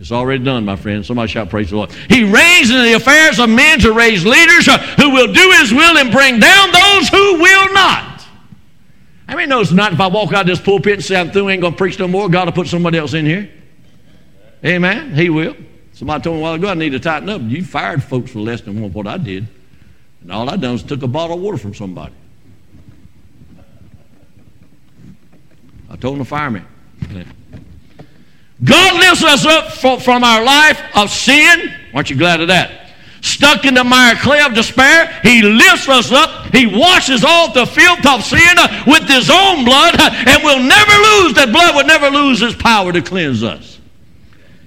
It's 0.00 0.12
already 0.12 0.42
done, 0.42 0.64
my 0.64 0.76
friend. 0.76 1.04
Somebody 1.04 1.30
shout, 1.30 1.50
Praise 1.50 1.70
the 1.70 1.76
Lord. 1.76 1.92
He 2.08 2.22
reigns 2.22 2.70
in 2.70 2.82
the 2.82 2.94
affairs 2.94 3.38
of 3.38 3.50
men 3.50 3.80
to 3.80 3.92
raise 3.92 4.24
leaders 4.24 4.66
who 4.96 5.10
will 5.10 5.32
do 5.32 5.50
his 5.58 5.72
will 5.72 5.98
and 5.98 6.10
bring 6.10 6.40
down 6.40 6.72
those 6.72 7.08
who 7.08 7.40
will 7.40 7.72
not. 7.72 8.15
I 9.28 9.34
mean, 9.34 9.48
knows 9.48 9.72
not 9.72 9.92
if 9.92 10.00
I 10.00 10.06
walk 10.06 10.32
out 10.32 10.46
this 10.46 10.60
pulpit 10.60 10.94
and 10.94 11.04
say 11.04 11.16
I'm 11.16 11.30
through, 11.30 11.48
ain't 11.48 11.60
going 11.60 11.72
to 11.72 11.76
preach 11.76 11.98
no 11.98 12.06
more, 12.06 12.28
God 12.28 12.46
will 12.46 12.52
put 12.52 12.68
somebody 12.68 12.98
else 12.98 13.14
in 13.14 13.26
here. 13.26 13.50
Amen. 14.64 15.14
He 15.14 15.30
will. 15.30 15.56
Somebody 15.92 16.22
told 16.22 16.36
me 16.36 16.40
a 16.40 16.42
while 16.42 16.54
ago 16.54 16.68
I 16.68 16.74
need 16.74 16.90
to 16.90 17.00
tighten 17.00 17.28
up. 17.28 17.40
You 17.42 17.64
fired 17.64 18.02
folks 18.02 18.30
for 18.30 18.40
less 18.40 18.60
than 18.60 18.92
what 18.92 19.06
I 19.06 19.16
did. 19.16 19.48
And 20.22 20.32
all 20.32 20.48
I 20.48 20.56
done 20.56 20.72
was 20.72 20.82
took 20.82 21.02
a 21.02 21.08
bottle 21.08 21.36
of 21.36 21.42
water 21.42 21.56
from 21.56 21.74
somebody. 21.74 22.12
I 25.88 25.96
told 25.96 26.16
them 26.16 26.24
to 26.24 26.28
fire 26.28 26.50
me. 26.50 26.62
God 28.64 28.94
lifts 29.00 29.22
us 29.22 29.46
up 29.46 30.02
from 30.02 30.24
our 30.24 30.44
life 30.44 30.80
of 30.94 31.10
sin. 31.10 31.72
Aren't 31.94 32.10
you 32.10 32.16
glad 32.16 32.40
of 32.40 32.48
that? 32.48 32.85
Stuck 33.22 33.64
in 33.64 33.74
the 33.74 33.84
mire 33.84 34.14
clay 34.16 34.40
of 34.42 34.54
despair, 34.54 35.18
He 35.22 35.42
lifts 35.42 35.88
us 35.88 36.12
up. 36.12 36.54
He 36.54 36.66
washes 36.66 37.24
off 37.24 37.54
the 37.54 37.66
filth 37.66 38.06
of 38.06 38.22
sin 38.22 38.40
uh, 38.58 38.84
with 38.86 39.08
His 39.08 39.30
own 39.30 39.64
blood, 39.64 39.96
uh, 39.98 40.10
and 40.28 40.42
we'll 40.44 40.62
never 40.62 40.92
lose 40.92 41.34
that 41.34 41.50
blood. 41.52 41.74
Will 41.74 41.86
never 41.86 42.10
lose 42.10 42.40
His 42.40 42.54
power 42.54 42.92
to 42.92 43.02
cleanse 43.02 43.42
us. 43.42 43.80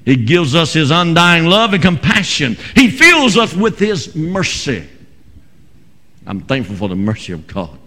He 0.05 0.15
gives 0.15 0.55
us 0.55 0.73
His 0.73 0.91
undying 0.91 1.45
love 1.45 1.73
and 1.73 1.81
compassion. 1.81 2.57
He 2.75 2.89
fills 2.89 3.37
us 3.37 3.53
with 3.53 3.79
His 3.79 4.15
mercy. 4.15 4.87
I'm 6.25 6.41
thankful 6.41 6.75
for 6.75 6.89
the 6.89 6.95
mercy 6.95 7.33
of 7.33 7.47
God. 7.47 7.77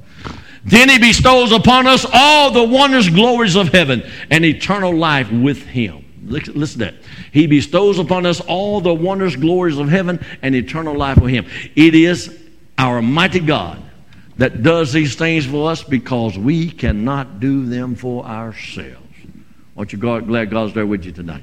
Then 0.64 0.88
He 0.88 0.98
bestows 0.98 1.53
upon 1.53 1.87
us 1.87 2.07
all 2.12 2.51
the 2.51 2.64
wondrous 2.64 3.09
glories 3.09 3.57
of 3.57 3.68
heaven 3.68 4.09
and 4.31 4.44
eternal 4.44 4.96
life 4.96 5.31
with 5.31 5.64
Him. 5.66 6.01
Listen 6.24 6.54
to 6.61 6.78
that. 6.78 6.94
He 7.32 7.46
bestows 7.46 7.98
upon 7.98 8.26
us 8.26 8.40
all 8.40 8.80
the 8.80 8.94
wondrous 8.94 9.37
glories 9.37 9.78
of 9.78 9.88
heaven 9.88 10.24
and 10.40 10.54
eternal 10.54 10.96
life 10.96 11.18
with 11.18 11.30
Him. 11.30 11.46
It 11.74 11.94
is 11.94 12.38
our 12.78 13.02
mighty 13.02 13.40
God 13.40 13.82
that 14.38 14.62
does 14.62 14.92
these 14.92 15.14
things 15.14 15.46
for 15.46 15.70
us 15.70 15.82
because 15.82 16.38
we 16.38 16.70
cannot 16.70 17.40
do 17.40 17.66
them 17.66 17.94
for 17.94 18.24
ourselves. 18.24 18.98
Aren't 19.76 19.92
you 19.92 19.98
glad 19.98 20.50
God's 20.50 20.74
there 20.74 20.87
with 20.87 21.04
you 21.04 21.12
tonight? 21.12 21.42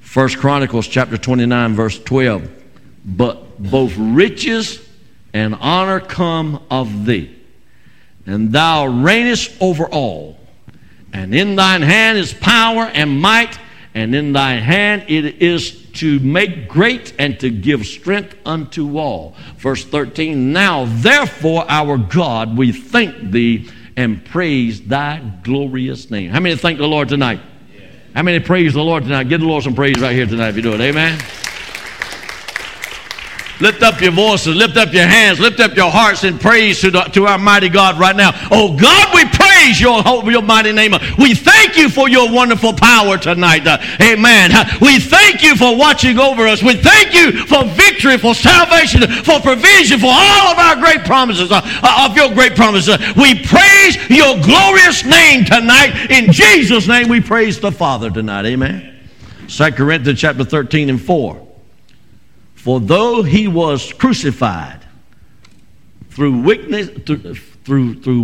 First 0.00 0.38
Chronicles 0.38 0.88
chapter 0.88 1.18
29, 1.18 1.74
verse 1.74 1.98
12. 2.02 2.50
But 3.04 3.62
both 3.62 3.94
riches 3.96 4.86
and 5.32 5.54
honor 5.54 6.00
come 6.00 6.62
of 6.70 7.04
thee, 7.04 7.34
and 8.26 8.52
thou 8.52 8.86
reignest 8.86 9.56
over 9.60 9.86
all. 9.86 10.38
And 11.12 11.34
in 11.34 11.56
thine 11.56 11.82
hand 11.82 12.18
is 12.18 12.32
power 12.34 12.84
and 12.84 13.20
might, 13.20 13.58
and 13.94 14.14
in 14.14 14.32
thine 14.32 14.62
hand 14.62 15.04
it 15.08 15.42
is 15.42 15.86
to 15.94 16.20
make 16.20 16.68
great 16.68 17.12
and 17.18 17.40
to 17.40 17.50
give 17.50 17.86
strength 17.86 18.36
unto 18.44 18.98
all. 18.98 19.34
Verse 19.56 19.84
13 19.84 20.52
Now 20.52 20.84
therefore, 20.86 21.64
our 21.68 21.98
God, 21.98 22.56
we 22.56 22.72
thank 22.72 23.30
thee 23.30 23.68
and 23.96 24.24
praise 24.24 24.80
thy 24.80 25.18
glorious 25.42 26.10
name. 26.10 26.30
How 26.30 26.40
many 26.40 26.56
thank 26.56 26.78
the 26.78 26.86
Lord 26.86 27.08
tonight? 27.08 27.40
How 28.14 28.22
many 28.22 28.38
praise 28.38 28.74
the 28.74 28.82
Lord 28.82 29.02
tonight? 29.04 29.24
Give 29.24 29.40
the 29.40 29.46
Lord 29.46 29.64
some 29.64 29.74
praise 29.74 29.98
right 30.00 30.14
here 30.14 30.26
tonight 30.26 30.50
if 30.50 30.56
you 30.56 30.62
do 30.62 30.74
it. 30.74 30.80
Amen. 30.80 31.18
Lift 33.60 33.82
up 33.82 34.00
your 34.00 34.12
voices, 34.12 34.54
lift 34.54 34.76
up 34.76 34.92
your 34.92 35.06
hands, 35.06 35.40
lift 35.40 35.58
up 35.58 35.74
your 35.74 35.90
hearts 35.90 36.22
in 36.22 36.38
praise 36.38 36.80
to, 36.82 36.92
the, 36.92 37.02
to 37.02 37.26
our 37.26 37.38
mighty 37.38 37.68
God 37.68 37.98
right 37.98 38.14
now. 38.14 38.30
Oh 38.52 38.76
God, 38.76 39.12
we 39.12 39.24
praise 39.24 39.47
your, 39.76 40.02
your 40.30 40.42
mighty 40.42 40.72
name. 40.72 40.92
We 41.18 41.34
thank 41.34 41.76
you 41.76 41.88
for 41.88 42.08
your 42.08 42.30
wonderful 42.32 42.72
power 42.72 43.18
tonight. 43.18 43.66
Amen. 44.00 44.50
We 44.80 44.98
thank 44.98 45.42
you 45.42 45.56
for 45.56 45.76
watching 45.76 46.18
over 46.18 46.46
us. 46.46 46.62
We 46.62 46.74
thank 46.74 47.14
you 47.14 47.44
for 47.46 47.64
victory, 47.64 48.18
for 48.18 48.34
salvation, 48.34 49.02
for 49.24 49.40
provision, 49.40 50.00
for 50.00 50.10
all 50.10 50.52
of 50.52 50.58
our 50.58 50.76
great 50.76 51.04
promises, 51.04 51.50
uh 51.52 52.06
of 52.08 52.16
your 52.16 52.32
great 52.32 52.54
promises. 52.56 52.98
We 53.16 53.44
praise 53.44 53.96
your 54.08 54.40
glorious 54.42 55.04
name 55.04 55.44
tonight. 55.44 56.10
In 56.10 56.32
Jesus' 56.32 56.86
name, 56.86 57.08
we 57.08 57.20
praise 57.20 57.60
the 57.60 57.72
Father 57.72 58.10
tonight. 58.10 58.46
Amen. 58.46 58.96
2 59.48 59.72
Corinthians 59.72 60.20
chapter 60.20 60.44
13 60.44 60.90
and 60.90 61.00
4. 61.00 61.46
For 62.54 62.80
though 62.80 63.22
he 63.22 63.48
was 63.48 63.92
crucified 63.92 64.84
through 66.10 66.42
weakness, 66.42 66.90
through, 67.06 67.34
through, 67.34 68.02
through 68.02 68.22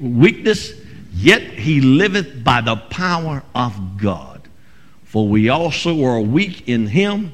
weakness, 0.00 0.72
yet 1.14 1.42
he 1.42 1.80
liveth 1.80 2.42
by 2.42 2.60
the 2.60 2.76
power 2.76 3.42
of 3.54 3.96
God. 3.96 4.42
For 5.04 5.28
we 5.28 5.48
also 5.48 6.04
are 6.04 6.20
weak 6.20 6.68
in 6.68 6.86
him, 6.86 7.32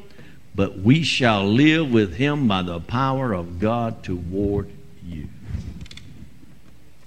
but 0.54 0.78
we 0.78 1.02
shall 1.02 1.46
live 1.46 1.90
with 1.90 2.14
him 2.14 2.46
by 2.46 2.62
the 2.62 2.80
power 2.80 3.32
of 3.32 3.58
God 3.58 4.02
toward 4.02 4.70
you. 5.04 5.28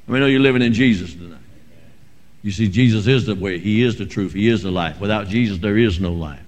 I 0.07 0.11
mean, 0.11 0.21
know 0.21 0.27
you're 0.27 0.39
living 0.39 0.61
in 0.61 0.73
Jesus 0.73 1.13
tonight. 1.13 1.39
You 2.41 2.51
see, 2.51 2.67
Jesus 2.67 3.07
is 3.07 3.25
the 3.25 3.35
way, 3.35 3.57
He 3.57 3.83
is 3.83 3.97
the 3.97 4.05
truth, 4.05 4.33
He 4.33 4.49
is 4.49 4.63
the 4.63 4.71
life. 4.71 4.99
Without 4.99 5.27
Jesus, 5.27 5.59
there 5.59 5.77
is 5.77 5.99
no 5.99 6.11
life. 6.11 6.41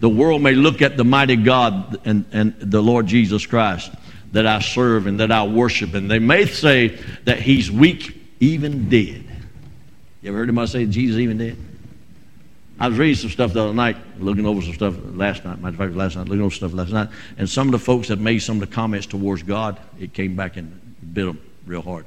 The 0.00 0.08
world 0.08 0.42
may 0.42 0.54
look 0.54 0.82
at 0.82 0.96
the 0.96 1.04
mighty 1.04 1.36
God 1.36 2.00
and, 2.04 2.24
and 2.32 2.54
the 2.58 2.82
Lord 2.82 3.06
Jesus 3.06 3.46
Christ 3.46 3.92
that 4.32 4.46
I 4.46 4.58
serve 4.58 5.06
and 5.06 5.20
that 5.20 5.30
I 5.30 5.46
worship, 5.46 5.94
and 5.94 6.10
they 6.10 6.18
may 6.18 6.46
say 6.46 6.98
that 7.24 7.40
he's 7.40 7.70
weak, 7.70 8.20
even 8.40 8.88
dead. 8.88 9.23
You 10.24 10.30
ever 10.30 10.38
heard 10.38 10.48
anybody 10.48 10.66
say 10.68 10.86
Jesus 10.86 11.18
even 11.18 11.36
dead? 11.36 11.54
I 12.80 12.88
was 12.88 12.96
reading 12.96 13.14
some 13.14 13.28
stuff 13.28 13.52
the 13.52 13.62
other 13.62 13.74
night, 13.74 13.98
looking 14.18 14.46
over 14.46 14.62
some 14.62 14.72
stuff 14.72 14.94
last 15.12 15.44
night. 15.44 15.60
Matter 15.60 15.74
of 15.74 15.76
fact, 15.76 15.94
last 15.94 16.16
night, 16.16 16.28
looking 16.28 16.40
over 16.40 16.54
stuff 16.54 16.72
last 16.72 16.92
night, 16.92 17.10
and 17.36 17.46
some 17.46 17.68
of 17.68 17.72
the 17.72 17.78
folks 17.78 18.08
that 18.08 18.18
made 18.18 18.38
some 18.38 18.56
of 18.56 18.66
the 18.66 18.74
comments 18.74 19.06
towards 19.06 19.42
God, 19.42 19.78
it 20.00 20.14
came 20.14 20.34
back 20.34 20.56
and 20.56 20.80
bit 21.12 21.26
them 21.26 21.38
real 21.66 21.82
hard. 21.82 22.06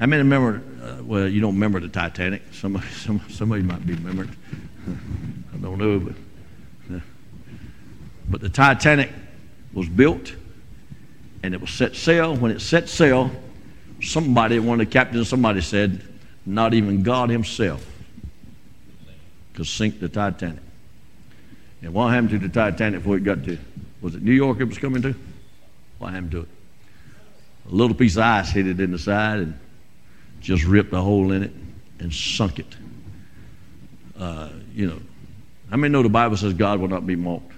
I 0.00 0.06
mean, 0.06 0.20
remember, 0.20 0.62
uh, 0.82 1.02
well, 1.04 1.28
you 1.28 1.42
don't 1.42 1.52
remember 1.52 1.80
the 1.80 1.88
Titanic. 1.90 2.40
Somebody, 2.52 2.86
some, 2.92 3.20
somebody 3.28 3.62
might 3.62 3.86
be 3.86 3.92
remembered. 3.92 4.30
I 5.54 5.56
don't 5.58 5.76
know, 5.76 5.98
but 5.98 6.14
but 8.30 8.40
the 8.40 8.48
Titanic 8.48 9.10
was 9.74 9.86
built 9.86 10.34
and 11.42 11.52
it 11.52 11.60
was 11.60 11.68
set 11.68 11.94
sail. 11.94 12.34
When 12.34 12.50
it 12.50 12.60
set 12.60 12.88
sail, 12.88 13.30
somebody, 14.00 14.58
one 14.60 14.80
of 14.80 14.86
the 14.86 14.90
captains, 14.90 15.28
somebody 15.28 15.60
said, 15.60 16.02
not 16.46 16.74
even 16.74 17.02
God 17.02 17.30
Himself 17.30 17.84
could 19.54 19.66
sink 19.66 20.00
the 20.00 20.08
Titanic. 20.08 20.62
And 21.82 21.92
what 21.92 22.08
happened 22.08 22.30
to 22.30 22.38
the 22.38 22.48
Titanic 22.48 23.00
before 23.00 23.16
it 23.16 23.24
got 23.24 23.44
to? 23.44 23.58
Was 24.00 24.14
it 24.14 24.22
New 24.22 24.32
York 24.32 24.60
it 24.60 24.64
was 24.64 24.78
coming 24.78 25.02
to? 25.02 25.14
What 25.98 26.12
happened 26.12 26.32
to 26.32 26.40
it? 26.40 26.48
A 27.70 27.74
little 27.74 27.96
piece 27.96 28.16
of 28.16 28.22
ice 28.22 28.50
hit 28.50 28.66
it 28.66 28.80
in 28.80 28.90
the 28.90 28.98
side 28.98 29.38
and 29.40 29.58
just 30.40 30.64
ripped 30.64 30.92
a 30.92 31.00
hole 31.00 31.32
in 31.32 31.42
it 31.42 31.52
and 32.00 32.12
sunk 32.12 32.58
it. 32.58 32.76
Uh, 34.18 34.50
you 34.74 34.86
know, 34.86 35.00
how 35.70 35.76
many 35.76 35.90
know 35.90 36.02
the 36.02 36.08
Bible 36.08 36.36
says 36.36 36.52
God 36.52 36.80
will 36.80 36.88
not 36.88 37.06
be 37.06 37.16
mocked? 37.16 37.52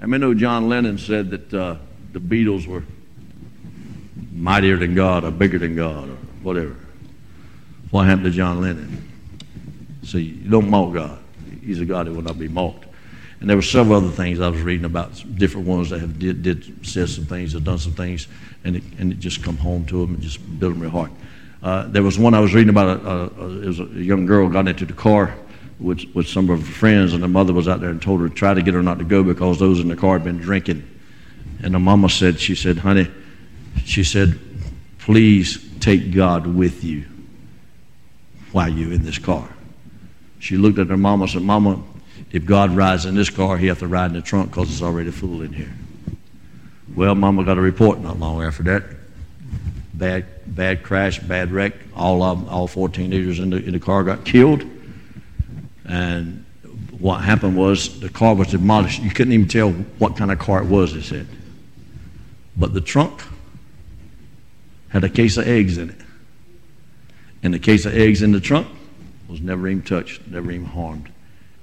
I 0.00 0.06
mean, 0.06 0.20
know 0.20 0.34
John 0.34 0.68
Lennon 0.68 0.98
said 0.98 1.30
that 1.30 1.54
uh, 1.54 1.76
the 2.12 2.20
Beatles 2.20 2.66
were 2.66 2.84
mightier 4.32 4.76
than 4.76 4.94
God 4.94 5.24
or 5.24 5.30
bigger 5.30 5.58
than 5.58 5.74
God 5.76 6.10
or 6.10 6.16
whatever. 6.46 6.76
What 7.90 8.04
happened 8.06 8.26
to 8.26 8.30
John 8.30 8.60
Lennon? 8.60 9.10
See, 10.04 10.20
you 10.20 10.48
don't 10.48 10.70
mock 10.70 10.94
God. 10.94 11.18
He's 11.60 11.80
a 11.80 11.84
God 11.84 12.06
that 12.06 12.12
will 12.12 12.22
not 12.22 12.38
be 12.38 12.46
mocked. 12.46 12.84
And 13.40 13.50
there 13.50 13.56
were 13.56 13.62
several 13.62 13.96
other 13.96 14.10
things 14.10 14.38
I 14.40 14.48
was 14.48 14.62
reading 14.62 14.84
about, 14.86 15.10
different 15.34 15.66
ones 15.66 15.90
that 15.90 15.98
have 15.98 16.20
did, 16.20 16.44
did 16.44 16.86
said 16.86 17.08
some 17.08 17.24
things, 17.26 17.52
have 17.52 17.64
done 17.64 17.78
some 17.78 17.92
things, 17.92 18.28
and 18.64 18.76
it, 18.76 18.84
and 18.98 19.12
it 19.12 19.18
just 19.18 19.42
come 19.42 19.56
home 19.56 19.84
to 19.86 20.00
them 20.00 20.14
and 20.14 20.22
just 20.22 20.38
built 20.60 20.72
them 20.72 20.82
real 20.82 20.90
hard. 20.90 21.10
Uh, 21.62 21.88
there 21.88 22.04
was 22.04 22.16
one 22.16 22.32
I 22.32 22.40
was 22.40 22.54
reading 22.54 22.70
about. 22.70 23.00
A, 23.00 23.10
a, 23.10 23.26
a, 23.42 23.70
a 23.70 24.00
young 24.00 24.24
girl 24.24 24.48
got 24.48 24.68
into 24.68 24.86
the 24.86 24.92
car 24.92 25.34
with, 25.80 26.04
with 26.14 26.28
some 26.28 26.48
of 26.48 26.60
her 26.60 26.72
friends, 26.72 27.12
and 27.12 27.22
the 27.22 27.28
mother 27.28 27.52
was 27.52 27.66
out 27.66 27.80
there 27.80 27.90
and 27.90 28.00
told 28.00 28.20
her 28.20 28.28
to 28.28 28.34
try 28.34 28.54
to 28.54 28.62
get 28.62 28.72
her 28.72 28.82
not 28.84 28.98
to 28.98 29.04
go 29.04 29.24
because 29.24 29.58
those 29.58 29.80
in 29.80 29.88
the 29.88 29.96
car 29.96 30.12
had 30.12 30.24
been 30.24 30.38
drinking. 30.38 30.88
And 31.62 31.74
the 31.74 31.80
mama 31.80 32.08
said, 32.08 32.38
she 32.38 32.54
said, 32.54 32.78
honey, 32.78 33.10
she 33.84 34.04
said, 34.04 34.38
please 35.06 35.64
take 35.78 36.12
God 36.12 36.48
with 36.48 36.82
you 36.82 37.04
while 38.50 38.68
you're 38.68 38.92
in 38.92 39.04
this 39.04 39.18
car. 39.18 39.48
She 40.40 40.56
looked 40.56 40.80
at 40.80 40.88
her 40.88 40.96
mama 40.96 41.22
and 41.22 41.32
said, 41.32 41.42
Mama, 41.42 41.80
if 42.32 42.44
God 42.44 42.72
rides 42.72 43.06
in 43.06 43.14
this 43.14 43.30
car, 43.30 43.56
he 43.56 43.68
have 43.68 43.78
to 43.78 43.86
ride 43.86 44.06
in 44.06 44.14
the 44.14 44.20
trunk 44.20 44.50
because 44.50 44.68
it's 44.68 44.82
already 44.82 45.12
full 45.12 45.42
in 45.42 45.52
here. 45.52 45.72
Well, 46.96 47.14
Mama 47.14 47.44
got 47.44 47.56
a 47.56 47.60
report 47.60 48.00
not 48.00 48.18
long 48.18 48.42
after 48.42 48.64
that. 48.64 48.82
Bad, 49.94 50.26
bad 50.44 50.82
crash, 50.82 51.20
bad 51.20 51.52
wreck. 51.52 51.74
All 51.94 52.24
of 52.24 52.48
all 52.48 52.66
14 52.66 53.08
leaders 53.08 53.38
in 53.38 53.50
the, 53.50 53.58
in 53.58 53.74
the 53.74 53.78
car 53.78 54.02
got 54.02 54.24
killed. 54.24 54.64
And 55.84 56.44
what 56.98 57.18
happened 57.18 57.56
was 57.56 58.00
the 58.00 58.08
car 58.08 58.34
was 58.34 58.48
demolished. 58.48 59.00
You 59.00 59.10
couldn't 59.10 59.34
even 59.34 59.46
tell 59.46 59.70
what 59.70 60.16
kind 60.16 60.32
of 60.32 60.40
car 60.40 60.62
it 60.62 60.66
was, 60.66 60.94
they 60.94 61.00
said. 61.00 61.28
But 62.56 62.74
the 62.74 62.80
trunk 62.80 63.22
had 64.96 65.04
a 65.04 65.10
case 65.10 65.36
of 65.36 65.46
eggs 65.46 65.76
in 65.76 65.90
it. 65.90 65.96
And 67.42 67.52
the 67.52 67.58
case 67.58 67.84
of 67.84 67.94
eggs 67.94 68.22
in 68.22 68.32
the 68.32 68.40
trunk 68.40 68.66
was 69.28 69.42
never 69.42 69.68
even 69.68 69.82
touched, 69.82 70.26
never 70.26 70.50
even 70.50 70.64
harmed. 70.64 71.12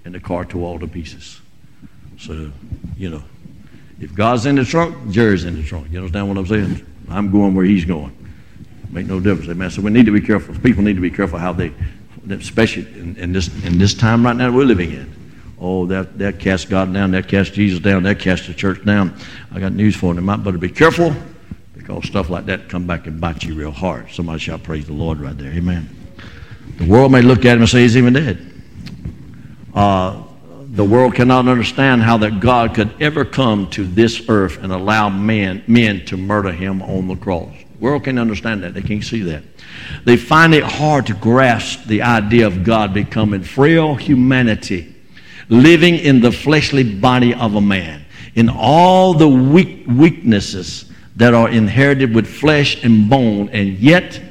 And 0.06 0.14
the 0.14 0.20
car 0.20 0.46
tore 0.46 0.68
all 0.68 0.78
to 0.78 0.88
pieces. 0.88 1.42
So, 2.20 2.52
you 2.96 3.10
know, 3.10 3.24
if 4.00 4.14
God's 4.14 4.46
in 4.46 4.56
the 4.56 4.66
trunk, 4.66 5.10
Jerry's 5.10 5.46
in 5.46 5.56
the 5.56 5.64
trunk. 5.64 5.92
You 5.92 5.98
understand 5.98 6.28
what 6.28 6.38
I'm 6.38 6.46
saying? 6.46 6.86
I'm 7.10 7.32
going 7.32 7.56
where 7.56 7.66
he's 7.66 7.86
going. 7.86 8.16
Make 8.92 9.08
no 9.08 9.20
difference. 9.20 9.50
Amen. 9.50 9.72
So 9.72 9.82
we 9.82 9.90
need 9.90 10.06
to 10.06 10.12
be 10.12 10.22
careful. 10.22 10.54
People 10.60 10.84
need 10.84 10.96
to 10.96 11.02
be 11.02 11.10
careful 11.10 11.40
how 11.40 11.54
they 11.54 11.74
especially 12.30 12.84
in, 12.94 13.16
in, 13.18 13.34
this, 13.34 13.48
in 13.66 13.80
this 13.80 13.96
time 13.96 14.24
right 14.24 14.36
now 14.36 14.52
we're 14.52 14.64
living 14.64 14.92
in. 14.92 15.12
Oh, 15.60 15.88
that, 15.88 16.20
that 16.20 16.40
cast 16.40 16.70
God 16.70 16.94
down, 16.94 17.10
they'll 17.10 17.24
cast 17.24 17.54
Jesus 17.54 17.80
down, 17.80 18.04
they'll 18.04 18.14
cast 18.14 18.46
the 18.46 18.54
church 18.54 18.86
down. 18.86 19.18
I 19.52 19.60
got 19.60 19.74
news 19.74 19.96
for 19.96 20.14
them. 20.14 20.24
Might 20.26 20.44
better 20.44 20.60
be 20.60 20.70
careful 20.70 21.16
because 21.84 22.06
stuff 22.06 22.30
like 22.30 22.46
that 22.46 22.70
come 22.70 22.88
back 22.88 23.08
and 23.08 23.20
bite 23.20 23.44
you 23.44 23.56
real 23.56 23.72
hard. 23.72 24.10
Somebody 24.10 24.40
shall 24.40 24.58
praise 24.58 24.88
the 24.88 24.94
Lord 24.94 25.20
right 25.20 25.38
there. 25.38 25.52
Amen. 25.52 25.90
The 26.78 26.86
world 26.86 27.12
may 27.12 27.22
look 27.22 27.40
at 27.40 27.56
him 27.56 27.62
and 27.62 27.70
say 27.70 27.82
he's 27.82 27.98
even 27.98 28.14
dead. 28.14 28.54
Uh, 29.74 30.24
the 30.72 30.86
world 30.86 31.14
cannot 31.14 31.48
understand 31.48 32.02
how 32.02 32.18
that 32.18 32.40
God 32.40 32.74
could 32.74 32.90
ever 33.02 33.26
come 33.26 33.70
to 33.72 33.84
this 33.84 34.28
earth 34.30 34.64
and 34.64 34.72
allow 34.72 35.10
men, 35.10 35.64
men 35.68 36.06
to 36.06 36.18
murder 36.18 36.52
him 36.52 36.82
on 36.82 37.08
the 37.08 37.16
cross. 37.16 37.54
The 37.74 37.80
world 37.80 38.06
can't 38.06 38.18
understand 38.18 38.64
that. 38.64 38.74
They 38.74 38.82
can't 38.82 39.04
see 39.04 39.22
that. 39.24 39.44
They 40.06 40.16
find 40.16 40.54
it 40.54 40.64
hard 40.64 41.08
to 41.08 41.14
grasp 41.14 41.84
the 41.84 42.02
idea 42.02 42.48
of 42.48 42.64
God 42.64 42.94
becoming 42.94 43.44
frail 43.44 43.96
humanity 43.96 44.94
living 45.50 45.96
in 45.96 46.22
the 46.22 46.32
fleshly 46.32 46.84
body 46.84 47.34
of 47.34 47.56
a 47.56 47.62
man, 47.62 48.06
in 48.36 48.50
all 48.50 49.14
the 49.14 49.28
weak 49.28 49.86
weaknesses 49.88 50.92
that 51.16 51.34
are 51.34 51.50
inherited 51.50 52.14
with 52.14 52.28
flesh 52.28 52.84
and 52.84 53.10
bone, 53.10 53.50
and 53.50 53.78
yet 53.78 54.22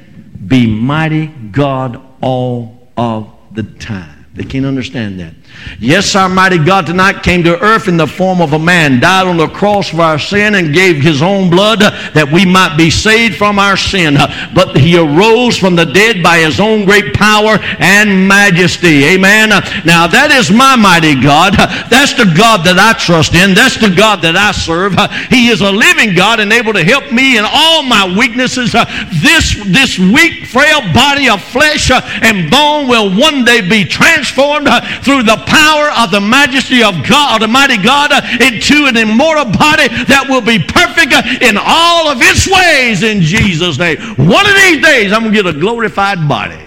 be 0.46 0.66
mighty 0.66 1.26
God 1.26 2.00
all 2.20 2.90
of 2.96 3.32
the 3.52 3.62
time. 3.62 4.26
They 4.34 4.44
can't 4.44 4.66
understand 4.66 5.20
that. 5.20 5.34
Yes, 5.82 6.14
our 6.14 6.28
mighty 6.28 6.58
God 6.58 6.86
tonight 6.86 7.22
came 7.24 7.42
to 7.42 7.58
earth 7.60 7.88
in 7.88 7.96
the 7.96 8.06
form 8.06 8.40
of 8.40 8.52
a 8.52 8.58
man, 8.58 9.00
died 9.00 9.26
on 9.26 9.36
the 9.36 9.48
cross 9.48 9.88
for 9.88 10.00
our 10.00 10.18
sin, 10.18 10.54
and 10.54 10.72
gave 10.72 11.02
his 11.02 11.22
own 11.22 11.50
blood 11.50 11.80
that 11.80 12.30
we 12.32 12.44
might 12.44 12.76
be 12.76 12.88
saved 12.88 13.36
from 13.36 13.58
our 13.58 13.76
sin. 13.76 14.14
But 14.54 14.76
he 14.76 14.96
arose 14.96 15.56
from 15.56 15.74
the 15.74 15.84
dead 15.84 16.22
by 16.22 16.38
his 16.38 16.60
own 16.60 16.84
great 16.84 17.14
power 17.14 17.58
and 17.78 18.28
majesty. 18.28 19.04
Amen. 19.04 19.48
Now, 19.84 20.06
that 20.06 20.30
is 20.30 20.50
my 20.50 20.76
mighty 20.76 21.20
God. 21.20 21.54
That's 21.90 22.14
the 22.14 22.30
God 22.30 22.64
that 22.64 22.78
I 22.78 22.92
trust 22.98 23.34
in. 23.34 23.54
That's 23.54 23.80
the 23.80 23.90
God 23.90 24.22
that 24.22 24.36
I 24.36 24.52
serve. 24.52 24.94
He 25.30 25.48
is 25.48 25.62
a 25.62 25.72
living 25.72 26.14
God 26.14 26.38
and 26.38 26.52
able 26.52 26.74
to 26.74 26.84
help 26.84 27.10
me 27.10 27.38
in 27.38 27.44
all 27.44 27.82
my 27.82 28.06
weaknesses. 28.06 28.70
This, 28.70 29.58
this 29.66 29.98
weak, 29.98 30.46
frail 30.46 30.80
body 30.94 31.28
of 31.28 31.42
flesh 31.42 31.90
and 31.90 32.50
bone 32.50 32.86
will 32.86 33.10
one 33.18 33.44
day 33.44 33.66
be 33.66 33.84
transformed 33.84 34.68
through 35.02 35.24
the 35.24 35.41
power 35.46 35.90
of 35.98 36.10
the 36.10 36.20
majesty 36.20 36.82
of 36.82 36.94
God, 37.06 37.42
of 37.42 37.48
the 37.48 37.52
mighty 37.52 37.78
God, 37.78 38.12
into 38.40 38.86
an 38.86 38.96
immortal 38.96 39.44
body 39.44 39.88
that 40.06 40.26
will 40.28 40.40
be 40.40 40.58
perfect 40.58 41.12
in 41.42 41.56
all 41.58 42.08
of 42.08 42.18
its 42.20 42.48
ways 42.48 43.02
in 43.02 43.20
Jesus' 43.20 43.78
name. 43.78 43.98
One 44.16 44.46
of 44.46 44.54
these 44.54 44.82
days, 44.82 45.12
I'm 45.12 45.22
going 45.22 45.32
to 45.34 45.42
get 45.42 45.54
a 45.54 45.58
glorified 45.58 46.28
body. 46.28 46.61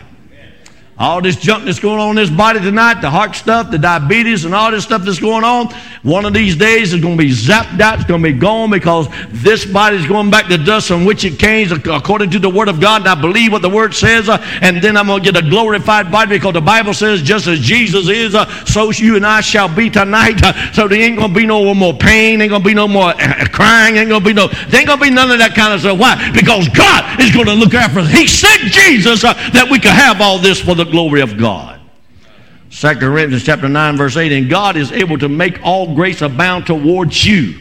All 0.98 1.22
this 1.22 1.36
junk 1.36 1.66
that's 1.66 1.80
going 1.80 2.00
on 2.00 2.12
in 2.12 2.16
this 2.16 2.30
body 2.30 2.62
tonight, 2.62 3.02
the 3.02 3.10
heart 3.10 3.36
stuff, 3.36 3.70
the 3.70 3.78
diabetes, 3.78 4.46
and 4.46 4.56
all 4.56 4.72
this 4.72 4.86
stuff 4.86 5.02
that's 5.02 5.20
going 5.20 5.44
on, 5.44 5.68
one 6.04 6.24
of 6.24 6.34
these 6.34 6.56
days 6.56 6.94
is 6.94 7.02
going 7.02 7.18
to 7.18 7.24
be 7.24 7.32
zapped 7.32 7.82
out. 7.82 8.00
It's 8.00 8.08
going 8.08 8.24
to 8.24 8.32
be 8.32 8.38
gone 8.40 8.70
because 8.70 9.10
this 9.28 9.66
body 9.66 9.98
is 9.98 10.08
going 10.08 10.30
back 10.30 10.48
to 10.48 10.58
dust 10.58 10.88
from 10.88 11.04
which 11.04 11.26
it 11.26 11.38
came 11.38 11.70
according 11.70 12.30
to 12.30 12.40
the 12.40 12.50
Word 12.50 12.70
of 12.70 12.80
God. 12.80 13.02
And 13.02 13.10
I 13.10 13.20
believe 13.20 13.52
what 13.52 13.62
the 13.62 13.70
Word 13.70 13.94
says. 13.94 14.30
Uh, 14.30 14.38
and 14.62 14.82
then 14.82 14.96
I'm 14.96 15.08
going 15.08 15.22
to 15.22 15.32
get 15.32 15.44
a 15.44 15.50
glorified 15.50 16.10
body 16.14 16.38
because 16.38 16.54
the 16.54 16.62
Bible 16.62 16.94
says, 16.94 17.22
just 17.22 17.48
as 17.48 17.60
Jesus 17.60 18.08
is, 18.08 18.34
uh, 18.34 18.46
so 18.64 18.90
you 18.92 19.18
and 19.18 19.26
I 19.26 19.42
shall 19.42 19.68
be 19.68 19.90
tonight. 19.90 20.42
Uh, 20.42 20.72
so 20.72 20.88
there 20.88 21.02
ain't 21.02 21.18
going 21.18 21.34
to 21.34 21.36
be 21.36 21.46
no 21.46 21.74
more 21.74 21.94
pain, 21.94 22.40
ain't 22.40 22.52
going 22.52 22.62
to 22.62 22.68
be 22.68 22.74
no 22.74 22.88
more 22.88 23.10
uh, 23.10 23.46
crying, 23.52 23.98
ain't 23.98 24.08
going 24.08 24.22
to 24.22 24.26
be 24.26 24.34
no, 24.34 24.48
there 24.48 24.80
ain't 24.80 24.88
going 24.88 25.00
to 25.00 25.06
be 25.06 25.12
none 25.12 25.30
of 25.30 25.40
that 25.40 25.56
kind 25.56 25.74
of 25.74 25.82
stuff. 25.82 26.00
Why? 26.00 26.32
Because 26.32 26.70
God 26.70 27.20
is 27.20 27.32
going 27.32 27.48
to 27.48 27.54
look 27.54 27.74
after 27.74 28.00
us. 28.00 28.12
He 28.12 28.28
sent 28.28 28.62
Jesus 28.62 29.26
uh, 29.26 29.34
that 29.52 29.68
we 29.70 29.78
could 29.78 29.92
have 29.92 30.22
all 30.22 30.40
this 30.40 30.62
for 30.62 30.74
the 30.74 30.85
the 30.86 30.92
glory 30.92 31.22
of 31.22 31.38
God. 31.38 31.82
2 32.70 32.96
Corinthians 32.96 33.44
chapter 33.44 33.70
9, 33.70 33.98
verse 33.98 34.18
8, 34.18 34.32
and 34.32 34.50
God 34.50 34.76
is 34.76 34.92
able 34.92 35.18
to 35.20 35.30
make 35.30 35.60
all 35.64 35.96
grace 35.96 36.22
abound 36.22 36.68
towards 36.68 37.26
you, 37.26 37.60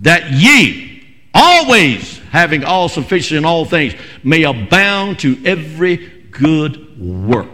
that 0.00 0.32
ye 0.32 1.04
always 1.32 2.18
having 2.30 2.64
all 2.64 2.88
sufficient 2.88 3.38
in 3.38 3.44
all 3.44 3.64
things 3.64 3.94
may 4.24 4.42
abound 4.42 5.18
to 5.20 5.40
every 5.44 5.96
good 6.30 6.98
work. 7.00 7.50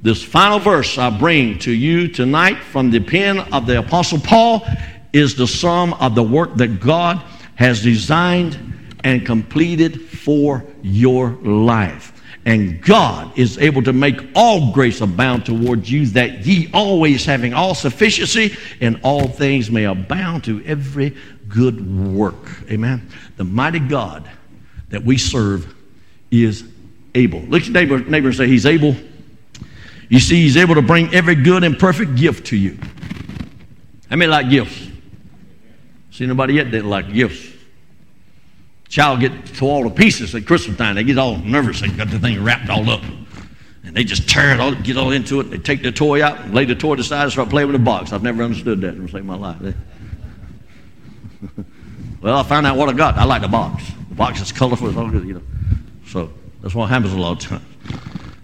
This 0.00 0.22
final 0.22 0.60
verse 0.60 0.96
I 0.98 1.10
bring 1.10 1.58
to 1.60 1.72
you 1.72 2.08
tonight 2.08 2.62
from 2.62 2.90
the 2.90 3.00
pen 3.00 3.40
of 3.52 3.66
the 3.66 3.80
Apostle 3.80 4.20
Paul 4.20 4.66
is 5.12 5.34
the 5.34 5.46
sum 5.46 5.94
of 5.94 6.14
the 6.14 6.22
work 6.22 6.54
that 6.56 6.80
God 6.80 7.20
has 7.56 7.82
designed 7.82 8.56
and 9.02 9.26
completed 9.26 10.00
for 10.08 10.64
your 10.82 11.30
life. 11.42 12.12
And 12.48 12.80
God 12.80 13.38
is 13.38 13.58
able 13.58 13.82
to 13.82 13.92
make 13.92 14.26
all 14.34 14.72
grace 14.72 15.02
abound 15.02 15.44
towards 15.44 15.90
you, 15.90 16.06
that 16.06 16.46
ye 16.46 16.70
always 16.72 17.26
having 17.26 17.52
all 17.52 17.74
sufficiency 17.74 18.56
in 18.80 18.98
all 19.02 19.28
things 19.28 19.70
may 19.70 19.84
abound 19.84 20.44
to 20.44 20.64
every 20.64 21.14
good 21.46 22.08
work. 22.10 22.62
Amen. 22.70 23.06
The 23.36 23.44
mighty 23.44 23.80
God 23.80 24.30
that 24.88 25.04
we 25.04 25.18
serve 25.18 25.74
is 26.30 26.64
able. 27.14 27.40
Look 27.40 27.64
at 27.64 27.68
your 27.68 27.74
neighbor, 27.74 27.98
neighbor 27.98 28.28
and 28.28 28.36
say, 28.38 28.48
He's 28.48 28.64
able. 28.64 28.96
You 30.08 30.18
see, 30.18 30.40
He's 30.40 30.56
able 30.56 30.76
to 30.76 30.82
bring 30.82 31.12
every 31.12 31.34
good 31.34 31.64
and 31.64 31.78
perfect 31.78 32.16
gift 32.16 32.46
to 32.46 32.56
you. 32.56 32.78
How 34.08 34.16
many 34.16 34.30
like 34.30 34.48
gifts? 34.48 34.88
See 36.12 36.24
nobody 36.24 36.54
yet 36.54 36.70
that 36.70 36.86
like 36.86 37.12
gifts? 37.12 37.57
Child 38.88 39.20
get 39.20 39.46
to 39.56 39.66
all 39.66 39.84
the 39.84 39.90
pieces 39.90 40.34
at 40.34 40.46
Christmas 40.46 40.78
time. 40.78 40.94
They 40.94 41.04
get 41.04 41.18
all 41.18 41.36
nervous. 41.38 41.80
They 41.82 41.88
got 41.88 42.08
the 42.08 42.18
thing 42.18 42.42
wrapped 42.42 42.70
all 42.70 42.88
up. 42.88 43.02
And 43.84 43.94
they 43.94 44.02
just 44.02 44.28
tear 44.28 44.52
it 44.52 44.60
all, 44.60 44.74
get 44.74 44.96
all 44.96 45.12
into 45.12 45.40
it. 45.40 45.44
They 45.44 45.58
take 45.58 45.82
the 45.82 45.92
toy 45.92 46.22
out, 46.22 46.40
and 46.40 46.54
lay 46.54 46.64
the 46.64 46.74
toy 46.74 46.94
aside, 46.94 47.24
and 47.24 47.32
start 47.32 47.50
playing 47.50 47.68
with 47.68 47.76
the 47.76 47.84
box. 47.84 48.12
I've 48.12 48.22
never 48.22 48.42
understood 48.42 48.80
that 48.80 48.94
in 48.94 49.26
my 49.26 49.34
life. 49.34 49.60
well, 52.22 52.38
I 52.38 52.42
found 52.42 52.66
out 52.66 52.76
what 52.76 52.88
I 52.88 52.92
got. 52.92 53.16
I 53.16 53.24
like 53.24 53.42
the 53.42 53.48
box. 53.48 53.84
The 54.08 54.14
box 54.14 54.40
is 54.40 54.52
colorful. 54.52 54.88
It's 54.88 54.96
all 54.96 55.10
good, 55.10 55.26
you 55.26 55.34
know. 55.34 55.42
So 56.06 56.32
that's 56.62 56.74
what 56.74 56.88
happens 56.88 57.12
a 57.12 57.18
lot 57.18 57.44
of 57.44 57.48
times. 57.48 57.64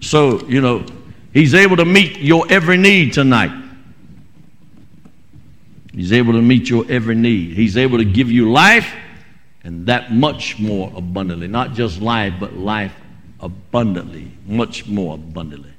So, 0.01 0.47
you 0.47 0.61
know, 0.61 0.85
he's 1.33 1.55
able 1.55 1.77
to 1.77 1.87
meet 1.87 2.19
your 2.19 2.47
every 2.51 2.77
need 2.77 3.15
tonight. 3.15 3.63
He's 5.93 6.13
able 6.13 6.35
to 6.35 6.43
meet 6.43 6.69
your 6.69 6.85
every 6.91 7.15
need. 7.15 7.57
He's 7.57 7.77
able 7.77 7.99
to 7.99 8.05
give 8.05 8.31
you 8.31 8.53
life 8.53 8.93
and 9.65 9.87
that 9.87 10.13
much 10.13 10.59
more 10.59 10.93
abundantly. 10.95 11.49
Not 11.49 11.73
just 11.73 12.01
life, 12.01 12.35
but 12.39 12.55
life 12.55 12.95
abundantly, 13.41 14.31
much 14.47 14.87
more 14.87 15.15
abundantly. 15.15 15.73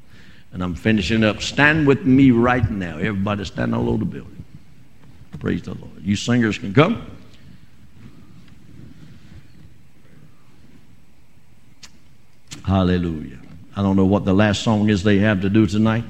And 0.51 0.63
I'm 0.63 0.75
finishing 0.75 1.23
up. 1.23 1.41
Stand 1.41 1.85
with 1.85 2.03
me 2.05 2.31
right 2.31 2.69
now. 2.69 2.97
Everybody 2.97 3.45
stand 3.45 3.75
all 3.75 3.89
over 3.89 3.99
the 3.99 4.05
building. 4.05 4.43
Praise 5.39 5.61
the 5.61 5.75
Lord. 5.75 6.01
You 6.01 6.15
singers 6.15 6.57
can 6.57 6.73
come. 6.73 7.05
Hallelujah. 12.65 13.37
I 13.75 13.83
don't 13.83 13.95
know 13.95 14.05
what 14.05 14.25
the 14.25 14.33
last 14.33 14.63
song 14.63 14.89
is 14.89 15.03
they 15.03 15.19
have 15.19 15.41
to 15.41 15.49
do 15.49 15.67
tonight, 15.67 16.05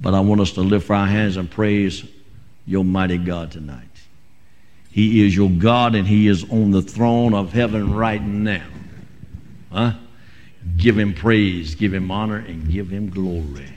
but 0.00 0.14
I 0.14 0.20
want 0.20 0.40
us 0.40 0.52
to 0.52 0.60
lift 0.60 0.88
our 0.90 1.06
hands 1.06 1.36
and 1.36 1.50
praise 1.50 2.04
your 2.66 2.84
mighty 2.84 3.18
God 3.18 3.50
tonight. 3.50 3.87
He 4.90 5.26
is 5.26 5.36
your 5.36 5.50
God 5.50 5.94
and 5.94 6.06
He 6.06 6.28
is 6.28 6.48
on 6.50 6.70
the 6.70 6.82
throne 6.82 7.34
of 7.34 7.52
heaven 7.52 7.94
right 7.94 8.22
now. 8.22 8.66
Huh? 9.70 9.92
Give 10.76 10.98
Him 10.98 11.14
praise, 11.14 11.74
give 11.74 11.94
Him 11.94 12.10
honor, 12.10 12.38
and 12.38 12.70
give 12.70 12.88
Him 12.88 13.10
glory. 13.10 13.68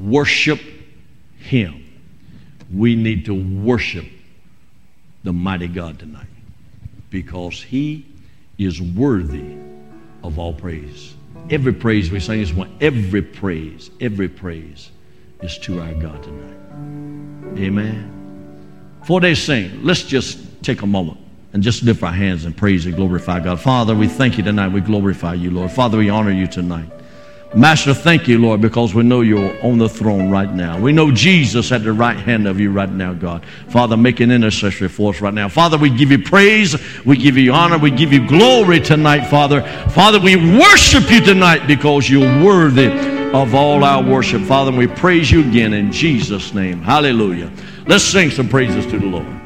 Worship 0.00 0.60
Him. 1.38 1.84
We 2.72 2.94
need 2.94 3.26
to 3.26 3.34
worship 3.34 4.06
the 5.24 5.32
mighty 5.32 5.68
God 5.68 5.98
tonight 5.98 6.26
because 7.10 7.62
He 7.62 8.06
is 8.58 8.80
worthy 8.80 9.56
of 10.22 10.38
all 10.38 10.54
praise. 10.54 11.14
Every 11.50 11.72
praise 11.72 12.10
we 12.10 12.20
sing 12.20 12.40
is 12.40 12.52
one. 12.52 12.76
Every 12.80 13.22
praise, 13.22 13.90
every 14.00 14.28
praise 14.28 14.90
is 15.42 15.58
to 15.58 15.80
our 15.80 15.94
God 15.94 16.22
tonight. 16.22 17.58
Amen. 17.58 18.21
Before 19.02 19.20
they 19.20 19.34
sing, 19.34 19.84
let's 19.84 20.04
just 20.04 20.38
take 20.62 20.82
a 20.82 20.86
moment 20.86 21.18
and 21.52 21.60
just 21.60 21.82
lift 21.82 22.04
our 22.04 22.12
hands 22.12 22.44
and 22.44 22.56
praise 22.56 22.86
and 22.86 22.94
glorify 22.94 23.40
God. 23.40 23.60
Father, 23.60 23.96
we 23.96 24.06
thank 24.06 24.38
you 24.38 24.44
tonight. 24.44 24.68
We 24.68 24.80
glorify 24.80 25.34
you, 25.34 25.50
Lord. 25.50 25.72
Father, 25.72 25.98
we 25.98 26.08
honor 26.08 26.30
you 26.30 26.46
tonight. 26.46 26.88
Master, 27.54 27.92
thank 27.92 28.28
you, 28.28 28.38
Lord, 28.38 28.60
because 28.60 28.94
we 28.94 29.02
know 29.02 29.20
you're 29.20 29.60
on 29.62 29.76
the 29.76 29.88
throne 29.88 30.30
right 30.30 30.50
now. 30.50 30.78
We 30.78 30.92
know 30.92 31.10
Jesus 31.10 31.72
at 31.72 31.82
the 31.82 31.92
right 31.92 32.16
hand 32.16 32.46
of 32.46 32.60
you 32.60 32.70
right 32.70 32.88
now, 32.88 33.12
God. 33.12 33.44
Father, 33.68 33.96
make 33.96 34.20
an 34.20 34.30
intercessory 34.30 34.88
for 34.88 35.12
us 35.12 35.20
right 35.20 35.34
now. 35.34 35.48
Father, 35.48 35.76
we 35.76 35.90
give 35.90 36.12
you 36.12 36.22
praise, 36.22 36.76
we 37.04 37.16
give 37.16 37.36
you 37.36 37.52
honor, 37.52 37.78
we 37.78 37.90
give 37.90 38.12
you 38.12 38.26
glory 38.26 38.80
tonight, 38.80 39.28
Father. 39.28 39.62
Father, 39.90 40.20
we 40.20 40.36
worship 40.36 41.10
you 41.10 41.20
tonight 41.20 41.66
because 41.66 42.08
you're 42.08 42.42
worthy 42.42 42.90
of 43.32 43.54
all 43.54 43.84
our 43.84 44.02
worship. 44.02 44.42
Father, 44.42 44.70
we 44.70 44.86
praise 44.86 45.30
you 45.30 45.40
again 45.40 45.74
in 45.74 45.90
Jesus' 45.90 46.54
name. 46.54 46.80
Hallelujah. 46.80 47.50
Let's 47.86 48.04
sing 48.04 48.30
some 48.30 48.48
praises 48.48 48.86
to 48.86 48.98
the 48.98 49.06
Lord. 49.06 49.41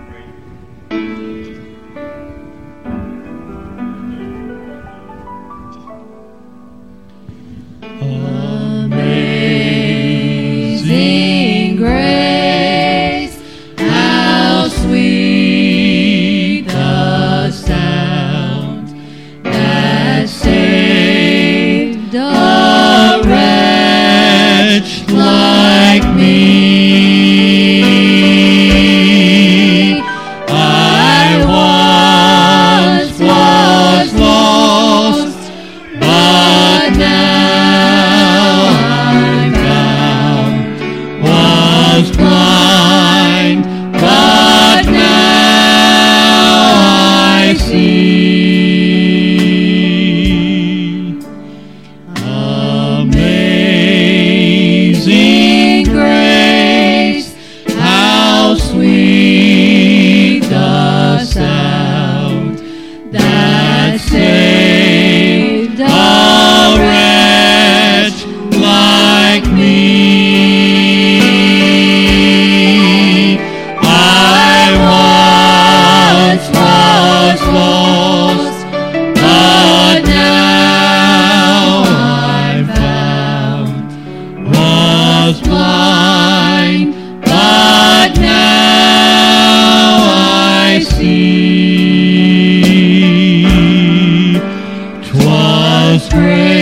Free. 96.17 96.56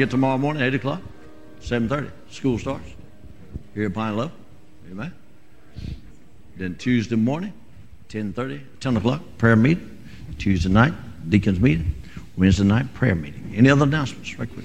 get 0.00 0.10
tomorrow 0.10 0.38
morning, 0.38 0.62
8 0.62 0.74
o'clock, 0.74 1.02
7.30. 1.60 2.10
School 2.30 2.58
starts 2.58 2.88
here 3.74 3.86
at 3.86 3.94
Pine 3.94 4.16
Level. 4.16 4.32
Amen. 4.90 5.12
Then 6.56 6.74
Tuesday 6.76 7.16
morning, 7.16 7.52
10.30, 8.08 8.62
10 8.80 8.96
o'clock, 8.96 9.20
prayer 9.36 9.56
meeting. 9.56 9.98
Tuesday 10.38 10.70
night, 10.70 10.94
deacons 11.28 11.60
meeting. 11.60 11.94
Wednesday 12.36 12.64
night, 12.64 12.92
prayer 12.94 13.14
meeting. 13.14 13.52
Any 13.54 13.68
other 13.68 13.84
announcements? 13.84 14.38
Right 14.38 14.50
quick. 14.50 14.64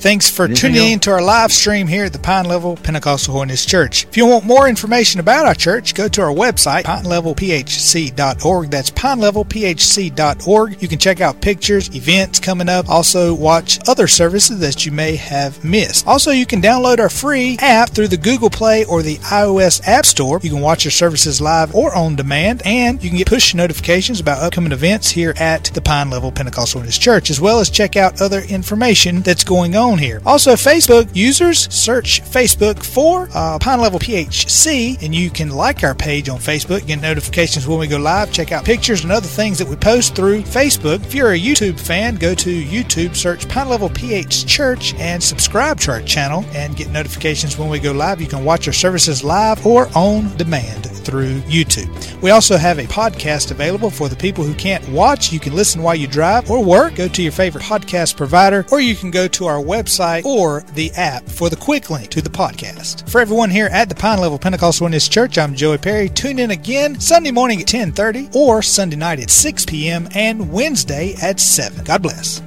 Thanks 0.00 0.30
for 0.30 0.46
Anything 0.46 0.56
tuning 0.72 0.78
else? 0.78 0.92
in 0.92 1.00
to 1.00 1.10
our 1.10 1.20
live 1.20 1.52
stream 1.52 1.86
here 1.86 2.06
at 2.06 2.14
the 2.14 2.18
Pine 2.18 2.46
Level 2.46 2.74
Pentecostal 2.76 3.34
Holiness 3.34 3.66
Church. 3.66 4.06
If 4.06 4.16
you 4.16 4.24
want 4.24 4.46
more 4.46 4.66
information 4.66 5.20
about 5.20 5.44
our 5.44 5.54
church, 5.54 5.94
go 5.94 6.08
to 6.08 6.22
our 6.22 6.32
website, 6.32 6.84
pinelevelphc.org. 6.84 8.70
That's 8.70 8.90
pinelevelphc.org. 8.90 10.82
You 10.82 10.88
can 10.88 10.98
check 10.98 11.20
out 11.20 11.42
pictures, 11.42 11.94
events 11.94 12.40
coming 12.40 12.70
up, 12.70 12.88
also 12.88 13.34
watch 13.34 13.78
other 13.86 14.06
services 14.06 14.58
that 14.60 14.86
you 14.86 14.92
may 14.92 15.16
have 15.16 15.62
missed. 15.62 16.06
Also, 16.06 16.30
you 16.30 16.46
can 16.46 16.62
download 16.62 16.98
our 16.98 17.10
free 17.10 17.58
app 17.60 17.90
through 17.90 18.08
the 18.08 18.16
Google 18.16 18.48
Play 18.48 18.86
or 18.86 19.02
the 19.02 19.16
iOS 19.16 19.86
App 19.86 20.06
Store. 20.06 20.40
You 20.42 20.48
can 20.48 20.62
watch 20.62 20.82
your 20.82 20.92
services 20.92 21.42
live 21.42 21.74
or 21.74 21.94
on 21.94 22.16
demand, 22.16 22.62
and 22.64 23.04
you 23.04 23.10
can 23.10 23.18
get 23.18 23.26
push 23.26 23.54
notifications 23.54 24.18
about 24.18 24.42
upcoming 24.42 24.72
events 24.72 25.10
here 25.10 25.34
at 25.36 25.64
the 25.64 25.82
Pine 25.82 26.08
Level 26.08 26.32
Pentecostal 26.32 26.80
Holiness 26.80 26.96
Church, 26.96 27.28
as 27.28 27.38
well 27.38 27.60
as 27.60 27.68
check 27.68 27.96
out 27.96 28.22
other 28.22 28.40
information 28.40 29.20
that's 29.20 29.44
going 29.44 29.76
on 29.76 29.89
here. 29.98 30.20
Also, 30.26 30.52
Facebook 30.52 31.08
users 31.14 31.72
search 31.72 32.22
Facebook 32.22 32.82
for 32.84 33.28
uh, 33.34 33.58
Pine 33.58 33.80
Level 33.80 33.98
PHC, 33.98 35.02
and 35.02 35.14
you 35.14 35.30
can 35.30 35.50
like 35.50 35.82
our 35.84 35.94
page 35.94 36.28
on 36.28 36.38
Facebook, 36.38 36.86
get 36.86 37.00
notifications 37.00 37.66
when 37.66 37.78
we 37.78 37.86
go 37.86 37.98
live, 37.98 38.32
check 38.32 38.52
out 38.52 38.64
pictures 38.64 39.02
and 39.02 39.12
other 39.12 39.26
things 39.26 39.58
that 39.58 39.68
we 39.68 39.76
post 39.76 40.14
through 40.14 40.42
Facebook. 40.42 41.04
If 41.04 41.14
you're 41.14 41.32
a 41.32 41.38
YouTube 41.38 41.78
fan, 41.78 42.16
go 42.16 42.34
to 42.34 42.64
YouTube, 42.64 43.16
search 43.16 43.48
Pine 43.48 43.68
Level 43.68 43.88
PH 43.88 44.46
Church, 44.46 44.94
and 44.94 45.22
subscribe 45.22 45.80
to 45.80 45.90
our 45.92 46.02
channel 46.02 46.44
and 46.52 46.76
get 46.76 46.90
notifications 46.90 47.58
when 47.58 47.68
we 47.68 47.78
go 47.78 47.92
live. 47.92 48.20
You 48.20 48.26
can 48.26 48.44
watch 48.44 48.66
our 48.66 48.72
services 48.72 49.24
live 49.24 49.66
or 49.66 49.88
on 49.94 50.36
demand 50.36 50.86
through 51.00 51.40
YouTube. 51.42 51.90
We 52.22 52.30
also 52.30 52.56
have 52.56 52.78
a 52.78 52.84
podcast 52.84 53.50
available 53.50 53.90
for 53.90 54.08
the 54.08 54.16
people 54.16 54.44
who 54.44 54.54
can't 54.54 54.86
watch. 54.90 55.32
You 55.32 55.40
can 55.40 55.54
listen 55.54 55.82
while 55.82 55.94
you 55.94 56.06
drive 56.06 56.50
or 56.50 56.62
work. 56.62 56.94
Go 56.94 57.08
to 57.08 57.22
your 57.22 57.32
favorite 57.32 57.64
podcast 57.64 58.16
provider, 58.16 58.64
or 58.70 58.80
you 58.80 58.94
can 58.94 59.10
go 59.10 59.26
to 59.28 59.46
our 59.46 59.60
website 59.80 60.24
or 60.24 60.62
the 60.74 60.90
app 60.92 61.24
for 61.24 61.48
the 61.48 61.56
quick 61.56 61.90
link 61.90 62.10
to 62.10 62.20
the 62.20 62.30
podcast. 62.30 63.08
For 63.08 63.20
everyone 63.20 63.50
here 63.50 63.68
at 63.72 63.88
the 63.88 63.94
Pine 63.94 64.18
Level 64.20 64.38
Pentecostal 64.38 64.84
Holiness 64.84 65.08
Church, 65.08 65.38
I'm 65.38 65.54
Joey 65.54 65.78
Perry. 65.78 66.08
Tune 66.08 66.38
in 66.38 66.50
again 66.50 66.98
Sunday 67.00 67.30
morning 67.30 67.60
at 67.60 67.66
10:30 67.66 68.34
or 68.34 68.62
Sunday 68.62 68.96
night 68.96 69.20
at 69.20 69.30
6 69.30 69.66
p.m. 69.66 70.08
and 70.14 70.52
Wednesday 70.52 71.14
at 71.22 71.40
7. 71.40 71.84
God 71.84 72.02
bless. 72.02 72.42